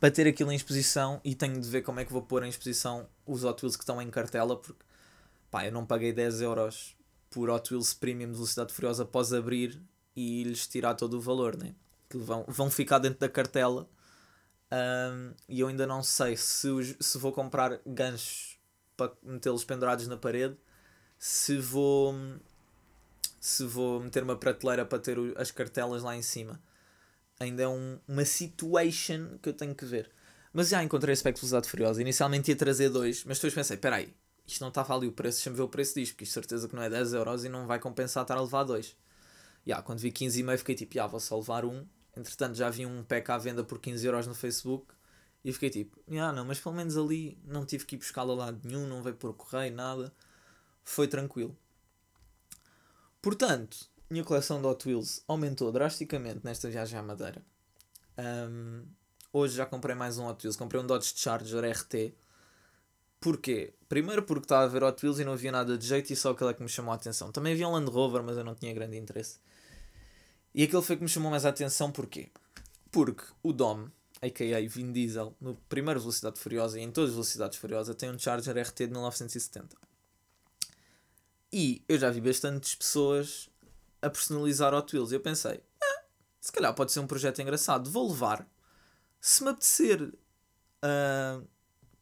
para 0.00 0.10
ter 0.10 0.26
aquilo 0.26 0.50
em 0.50 0.56
exposição 0.56 1.20
e 1.22 1.34
tenho 1.34 1.60
de 1.60 1.68
ver 1.68 1.82
como 1.82 2.00
é 2.00 2.04
que 2.04 2.12
vou 2.12 2.22
pôr 2.22 2.42
em 2.42 2.48
exposição 2.48 3.06
os 3.26 3.44
Hot 3.44 3.62
Wheels 3.62 3.76
que 3.76 3.82
estão 3.82 4.00
em 4.00 4.10
cartela, 4.10 4.56
porque 4.56 4.82
pá, 5.50 5.66
eu 5.66 5.72
não 5.72 5.84
paguei 5.84 6.10
10 6.12 6.40
euros 6.40 6.96
por 7.28 7.50
Hot 7.50 7.72
Wheels 7.72 7.92
Premium 7.92 8.28
de 8.28 8.34
Velocidade 8.34 8.72
Furiosa 8.72 9.02
após 9.02 9.32
abrir 9.32 9.80
e 10.16 10.42
lhes 10.42 10.66
tirar 10.66 10.94
todo 10.94 11.18
o 11.18 11.20
valor, 11.20 11.56
né? 11.56 11.74
que 12.08 12.16
vão, 12.16 12.44
vão 12.48 12.70
ficar 12.70 12.98
dentro 12.98 13.20
da 13.20 13.28
cartela 13.28 13.88
um, 14.72 15.34
e 15.48 15.60
eu 15.60 15.68
ainda 15.68 15.86
não 15.86 16.02
sei 16.02 16.36
se, 16.36 16.68
se 16.98 17.18
vou 17.18 17.32
comprar 17.32 17.78
ganchos 17.86 18.58
para 18.96 19.12
metê-los 19.22 19.64
pendurados 19.64 20.06
na 20.08 20.16
parede, 20.16 20.56
se 21.18 21.58
vou 21.58 22.14
se 23.40 23.64
vou 23.64 24.00
meter 24.00 24.22
uma 24.22 24.36
prateleira 24.36 24.84
para 24.84 24.98
ter 24.98 25.16
as 25.36 25.50
cartelas 25.50 26.02
lá 26.02 26.14
em 26.16 26.22
cima 26.22 26.60
ainda 27.40 27.62
é 27.62 27.68
um, 27.68 27.98
uma 28.06 28.24
situation 28.24 29.38
que 29.42 29.48
eu 29.48 29.54
tenho 29.54 29.74
que 29.74 29.84
ver. 29.84 30.10
Mas 30.52 30.68
já 30.68 30.82
encontrei 30.84 31.12
aspecto 31.12 31.38
Velocidade 31.38 31.68
Furiosa. 31.68 32.02
Inicialmente 32.02 32.50
ia 32.50 32.56
trazer 32.56 32.90
dois, 32.90 33.24
mas 33.24 33.38
depois 33.38 33.54
pensei: 33.54 33.76
peraí, 33.76 34.14
isto 34.46 34.60
não 34.60 34.68
estava 34.68 34.94
ali 34.94 35.06
o 35.06 35.12
preço, 35.12 35.38
deixa-me 35.38 35.56
ver 35.56 35.62
o 35.62 35.68
preço 35.68 35.94
disto, 35.94 36.12
porque 36.12 36.24
isto 36.24 36.34
certeza 36.34 36.68
que 36.68 36.74
não 36.74 36.82
é 36.82 36.90
10 36.90 37.14
euros 37.14 37.44
e 37.44 37.48
não 37.48 37.66
vai 37.66 37.78
compensar 37.78 38.22
estar 38.22 38.36
a 38.36 38.42
levar 38.42 38.64
dois. 38.64 38.96
yeah, 39.66 39.82
quando 39.82 40.00
vi 40.00 40.12
15,5 40.12 40.58
fiquei 40.58 40.74
tipo, 40.74 40.94
yeah, 40.94 41.10
vou 41.10 41.20
só 41.20 41.36
levar 41.36 41.64
um. 41.64 41.86
Entretanto, 42.16 42.56
já 42.56 42.68
vi 42.68 42.84
um 42.84 43.02
pack 43.04 43.30
à 43.30 43.38
venda 43.38 43.64
por 43.64 43.78
15 43.80 44.06
euros 44.06 44.26
no 44.26 44.34
Facebook. 44.34 44.94
E 45.42 45.52
fiquei 45.52 45.70
tipo, 45.70 45.98
ah 46.18 46.32
não, 46.32 46.44
mas 46.44 46.60
pelo 46.60 46.74
menos 46.74 46.96
ali 46.98 47.38
não 47.46 47.64
tive 47.64 47.86
que 47.86 47.94
ir 47.94 47.98
buscá-la 47.98 48.34
lá 48.34 48.52
nenhum, 48.52 48.86
não 48.86 49.02
veio 49.02 49.16
por 49.16 49.32
correio, 49.34 49.74
nada. 49.74 50.12
Foi 50.84 51.08
tranquilo. 51.08 51.56
Portanto, 53.22 53.89
minha 54.10 54.24
coleção 54.24 54.60
de 54.60 54.66
Hot 54.66 54.86
Wheels 54.86 55.22
aumentou 55.28 55.70
drasticamente 55.70 56.40
nesta 56.42 56.68
viagem 56.68 56.98
à 56.98 57.02
Madeira. 57.02 57.40
Um, 58.18 58.84
hoje 59.32 59.56
já 59.56 59.64
comprei 59.64 59.94
mais 59.94 60.18
um 60.18 60.26
Hot 60.26 60.44
Wheels. 60.44 60.56
Comprei 60.56 60.80
um 60.80 60.86
Dodge 60.86 61.12
Charger 61.14 61.64
RT. 61.64 62.12
Porquê? 63.20 63.72
Primeiro 63.88 64.24
porque 64.24 64.46
estava 64.46 64.64
a 64.64 64.66
ver 64.66 64.82
Hot 64.82 65.04
Wheels 65.04 65.20
e 65.20 65.24
não 65.24 65.34
havia 65.34 65.52
nada 65.52 65.78
de 65.78 65.86
jeito 65.86 66.12
e 66.12 66.16
só 66.16 66.30
aquele 66.30 66.50
é 66.50 66.54
que 66.54 66.62
me 66.62 66.68
chamou 66.68 66.90
a 66.92 66.96
atenção. 66.96 67.30
Também 67.30 67.52
havia 67.52 67.68
um 67.68 67.72
Land 67.72 67.90
Rover, 67.90 68.22
mas 68.22 68.36
eu 68.36 68.42
não 68.42 68.54
tinha 68.54 68.74
grande 68.74 68.96
interesse. 68.96 69.38
E 70.52 70.64
aquele 70.64 70.82
foi 70.82 70.96
que 70.96 71.02
me 71.02 71.08
chamou 71.08 71.30
mais 71.30 71.46
a 71.46 71.50
atenção 71.50 71.92
porquê? 71.92 72.30
Porque 72.90 73.22
o 73.44 73.52
Dom, 73.52 73.88
a.k.a. 74.20 74.68
Vin 74.68 74.90
Diesel, 74.90 75.36
no 75.40 75.54
primeiro 75.68 76.00
Velocidade 76.00 76.40
Furiosa 76.40 76.80
e 76.80 76.82
em 76.82 76.90
todas 76.90 77.10
as 77.10 77.14
Velocidades 77.14 77.58
Furiosas, 77.58 77.94
tem 77.94 78.10
um 78.10 78.18
Charger 78.18 78.56
RT 78.56 78.78
de 78.78 78.90
1970. 78.90 79.76
E 81.52 81.84
eu 81.88 81.98
já 81.98 82.10
vi 82.10 82.20
bastantes 82.20 82.74
pessoas 82.74 83.49
a 84.02 84.10
personalizar 84.10 84.74
Hot 84.74 84.94
Wheels. 84.94 85.12
E 85.12 85.14
eu 85.14 85.20
pensei, 85.20 85.62
ah, 85.82 86.02
se 86.40 86.52
calhar 86.52 86.74
pode 86.74 86.92
ser 86.92 87.00
um 87.00 87.06
projeto 87.06 87.40
engraçado, 87.40 87.90
vou 87.90 88.08
levar. 88.08 88.46
Se 89.20 89.42
me 89.44 89.50
apetecer 89.50 90.02
uh, 90.02 91.46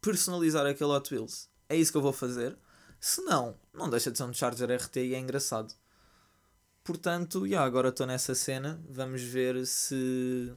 personalizar 0.00 0.66
aquele 0.66 0.90
Hot 0.90 1.12
Wheels, 1.12 1.48
é 1.68 1.76
isso 1.76 1.90
que 1.90 1.98
eu 1.98 2.02
vou 2.02 2.12
fazer. 2.12 2.56
Se 3.00 3.20
não, 3.22 3.56
não 3.72 3.88
deixa 3.88 4.10
de 4.10 4.18
ser 4.18 4.24
um 4.24 4.32
Charger 4.32 4.70
RT 4.70 4.96
e 4.96 5.14
é 5.14 5.18
engraçado. 5.18 5.74
Portanto, 6.82 7.46
yeah, 7.46 7.66
agora 7.66 7.90
estou 7.90 8.06
nessa 8.06 8.34
cena. 8.34 8.80
Vamos 8.88 9.22
ver 9.22 9.66
se 9.66 10.54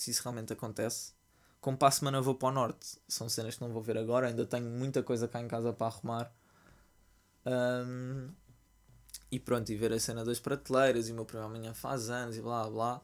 se 0.00 0.10
isso 0.10 0.22
realmente 0.22 0.52
acontece. 0.52 1.12
Como 1.60 1.76
para 1.76 1.88
a 1.88 1.90
semana 1.90 2.20
vou 2.22 2.34
para 2.34 2.48
o 2.48 2.52
norte, 2.52 2.98
são 3.06 3.28
cenas 3.28 3.56
que 3.56 3.60
não 3.60 3.70
vou 3.70 3.82
ver 3.82 3.98
agora, 3.98 4.28
ainda 4.28 4.46
tenho 4.46 4.70
muita 4.70 5.02
coisa 5.02 5.28
cá 5.28 5.40
em 5.40 5.48
casa 5.48 5.72
para 5.72 5.86
arrumar. 5.88 6.32
Um, 7.46 8.30
e 9.30 9.38
pronto, 9.38 9.70
e 9.70 9.76
ver 9.76 9.92
a 9.92 10.00
cena 10.00 10.24
das 10.24 10.40
prateleiras, 10.40 11.08
e 11.08 11.12
o 11.12 11.14
meu 11.14 11.24
primo 11.24 11.44
amanhã 11.44 11.72
faz 11.74 12.10
anos 12.10 12.36
e 12.36 12.40
blá 12.42 12.68
blá. 12.68 13.00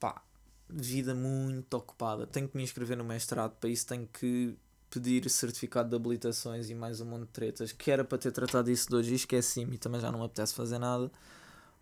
Pá, 0.00 0.22
vida 0.68 1.14
muito 1.14 1.74
ocupada. 1.74 2.26
Tenho 2.26 2.48
que 2.48 2.56
me 2.56 2.62
inscrever 2.62 2.96
no 2.96 3.04
mestrado, 3.04 3.52
para 3.58 3.70
isso 3.70 3.86
tenho 3.86 4.06
que 4.06 4.56
pedir 4.90 5.28
certificado 5.28 5.88
de 5.90 5.96
habilitações 5.96 6.70
e 6.70 6.74
mais 6.74 7.00
um 7.00 7.06
monte 7.06 7.22
de 7.22 7.32
tretas, 7.32 7.72
que 7.72 7.90
era 7.90 8.04
para 8.04 8.18
ter 8.18 8.32
tratado 8.32 8.70
isso 8.70 8.88
de 8.88 8.96
hoje 8.96 9.12
e 9.12 9.16
esqueci-me 9.16 9.74
e 9.74 9.78
também 9.78 10.00
já 10.00 10.10
não 10.10 10.20
me 10.20 10.24
apetece 10.24 10.54
fazer 10.54 10.78
nada, 10.78 11.10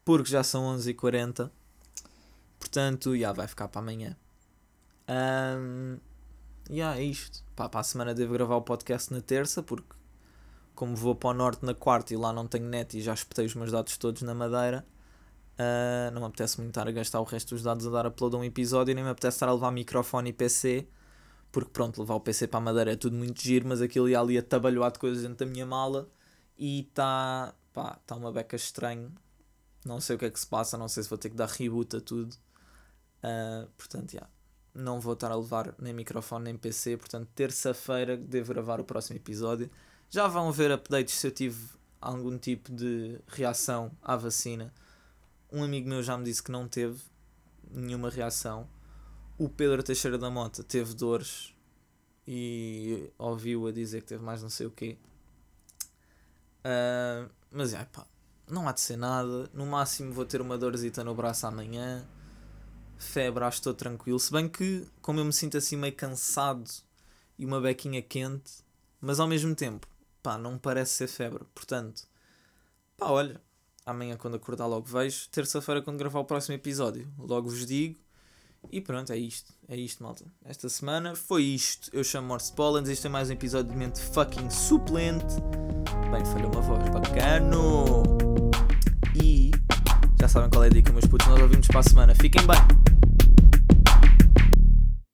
porque 0.04 0.30
já 0.30 0.42
são 0.42 0.76
11h40. 0.76 1.50
Portanto, 2.58 3.16
já 3.16 3.32
vai 3.32 3.46
ficar 3.46 3.68
para 3.68 3.80
amanhã. 3.80 4.16
Um, 5.08 5.98
e 6.70 6.76
yeah, 6.76 6.98
é 6.98 7.04
isto. 7.04 7.44
Pá, 7.54 7.68
para 7.68 7.80
a 7.80 7.84
semana 7.84 8.14
devo 8.14 8.32
gravar 8.32 8.56
o 8.56 8.62
podcast 8.62 9.12
na 9.12 9.20
terça, 9.20 9.62
porque 9.62 9.94
como 10.74 10.96
vou 10.96 11.14
para 11.14 11.30
o 11.30 11.34
norte 11.34 11.64
na 11.64 11.74
quarta 11.74 12.12
e 12.12 12.16
lá 12.16 12.32
não 12.32 12.46
tenho 12.46 12.66
net 12.66 12.98
e 12.98 13.02
já 13.02 13.14
espetei 13.14 13.46
os 13.46 13.54
meus 13.54 13.70
dados 13.72 13.96
todos 13.96 14.22
na 14.22 14.34
madeira, 14.34 14.84
uh, 15.58 16.12
não 16.12 16.22
me 16.22 16.26
apetece 16.26 16.58
muito 16.58 16.70
estar 16.70 16.88
a 16.88 16.92
gastar 16.92 17.20
o 17.20 17.24
resto 17.24 17.54
dos 17.54 17.62
dados 17.62 17.86
a 17.86 17.90
dar 17.90 18.06
upload 18.06 18.36
a 18.36 18.38
um 18.38 18.44
episódio 18.44 18.94
nem 18.94 19.04
me 19.04 19.10
apetece 19.10 19.36
estar 19.36 19.48
a 19.48 19.52
levar 19.52 19.70
microfone 19.70 20.30
e 20.30 20.32
PC, 20.32 20.86
porque 21.52 21.70
pronto, 21.70 22.00
levar 22.00 22.14
o 22.14 22.20
PC 22.20 22.48
para 22.48 22.58
a 22.58 22.62
madeira 22.62 22.92
é 22.92 22.96
tudo 22.96 23.16
muito 23.16 23.40
giro, 23.40 23.68
mas 23.68 23.80
aquilo 23.80 24.08
ia 24.08 24.20
ali 24.20 24.38
a 24.38 24.42
tabalhoar 24.42 24.92
de 24.92 24.98
coisas 24.98 25.22
dentro 25.22 25.46
da 25.46 25.46
minha 25.46 25.66
mala 25.66 26.08
e 26.58 26.80
está 26.80 27.54
tá 28.06 28.16
uma 28.16 28.32
beca 28.32 28.56
estranho. 28.56 29.12
Não 29.84 30.00
sei 30.00 30.16
o 30.16 30.18
que 30.18 30.24
é 30.24 30.30
que 30.30 30.40
se 30.40 30.46
passa, 30.46 30.78
não 30.78 30.88
sei 30.88 31.02
se 31.02 31.08
vou 31.08 31.18
ter 31.18 31.30
que 31.30 31.36
dar 31.36 31.48
reboot 31.48 31.96
a 31.96 32.00
tudo. 32.00 32.34
Uh, 33.22 33.68
portanto, 33.76 34.12
já. 34.12 34.18
Yeah 34.18 34.34
não 34.74 35.00
vou 35.00 35.12
estar 35.12 35.30
a 35.30 35.36
levar 35.36 35.74
nem 35.78 35.92
microfone 35.92 36.46
nem 36.46 36.56
PC, 36.56 36.96
portanto, 36.96 37.28
terça-feira 37.34 38.16
devo 38.16 38.52
gravar 38.52 38.80
o 38.80 38.84
próximo 38.84 39.16
episódio. 39.16 39.70
Já 40.14 40.28
vão 40.28 40.52
ver 40.52 40.70
updates 40.70 41.16
se 41.16 41.26
eu 41.26 41.32
tive 41.32 41.70
algum 42.00 42.38
tipo 42.38 42.70
de 42.70 43.18
reação 43.26 43.90
à 44.00 44.14
vacina. 44.14 44.72
Um 45.50 45.64
amigo 45.64 45.88
meu 45.88 46.04
já 46.04 46.16
me 46.16 46.22
disse 46.22 46.40
que 46.40 46.52
não 46.52 46.68
teve 46.68 47.02
nenhuma 47.68 48.10
reação. 48.10 48.68
O 49.36 49.48
Pedro 49.48 49.82
Teixeira 49.82 50.16
da 50.16 50.30
Mota 50.30 50.62
teve 50.62 50.94
dores 50.94 51.52
e 52.28 53.10
ouviu 53.18 53.66
a 53.66 53.72
dizer 53.72 54.02
que 54.02 54.06
teve 54.06 54.22
mais 54.22 54.40
não 54.40 54.48
sei 54.48 54.68
o 54.68 54.70
quê. 54.70 54.96
Uh, 56.60 57.28
mas 57.50 57.74
é, 57.74 57.84
pá, 57.84 58.06
não 58.48 58.68
há 58.68 58.72
de 58.72 58.82
ser 58.82 58.96
nada. 58.96 59.50
No 59.52 59.66
máximo 59.66 60.12
vou 60.12 60.24
ter 60.24 60.40
uma 60.40 60.56
dorzita 60.56 61.02
no 61.02 61.12
braço 61.12 61.44
amanhã 61.44 62.06
febre, 62.96 63.42
acho 63.42 63.56
que 63.56 63.62
estou 63.62 63.74
tranquilo. 63.74 64.20
Se 64.20 64.30
bem 64.30 64.48
que, 64.48 64.86
como 65.02 65.18
eu 65.18 65.24
me 65.24 65.32
sinto 65.32 65.56
assim 65.56 65.74
meio 65.74 65.92
cansado 65.92 66.70
e 67.36 67.44
uma 67.44 67.60
bequinha 67.60 68.00
quente, 68.00 68.62
mas 69.00 69.18
ao 69.18 69.26
mesmo 69.26 69.56
tempo, 69.56 69.88
pá, 70.24 70.38
não 70.38 70.58
parece 70.58 70.94
ser 70.94 71.06
febre. 71.06 71.44
Portanto, 71.54 72.02
pá, 72.96 73.10
olha, 73.10 73.40
amanhã 73.84 74.16
quando 74.16 74.36
acordar 74.36 74.66
logo 74.66 74.86
vejo. 74.86 75.28
Terça-feira 75.28 75.82
quando 75.82 75.98
gravar 75.98 76.18
o 76.18 76.24
próximo 76.24 76.54
episódio, 76.54 77.06
logo 77.18 77.48
vos 77.50 77.66
digo. 77.66 77.96
E 78.72 78.80
pronto, 78.80 79.12
é 79.12 79.18
isto. 79.18 79.52
É 79.68 79.76
isto, 79.76 80.02
malta. 80.02 80.24
Esta 80.42 80.70
semana 80.70 81.14
foi 81.14 81.42
isto. 81.42 81.90
Eu 81.92 82.02
chamo 82.02 82.26
Morse 82.26 82.50
Pollens. 82.50 82.88
Este 82.88 83.06
é 83.06 83.10
mais 83.10 83.28
um 83.28 83.34
episódio 83.34 83.70
de 83.70 83.76
mente 83.76 84.00
fucking 84.00 84.48
suplente. 84.48 85.34
Bem, 86.10 86.24
falhou 86.24 86.50
uma 86.50 86.62
voz 86.62 86.88
bacano. 86.88 88.02
E 89.22 89.50
já 90.18 90.26
sabem 90.26 90.48
qual 90.48 90.64
é 90.64 90.68
a 90.68 90.70
dica, 90.70 90.90
meus 90.92 91.06
putos. 91.06 91.26
Nós 91.26 91.40
ouvimos 91.42 91.66
para 91.66 91.80
a 91.80 91.82
semana. 91.82 92.14
Fiquem 92.14 92.40
bem. 92.46 92.93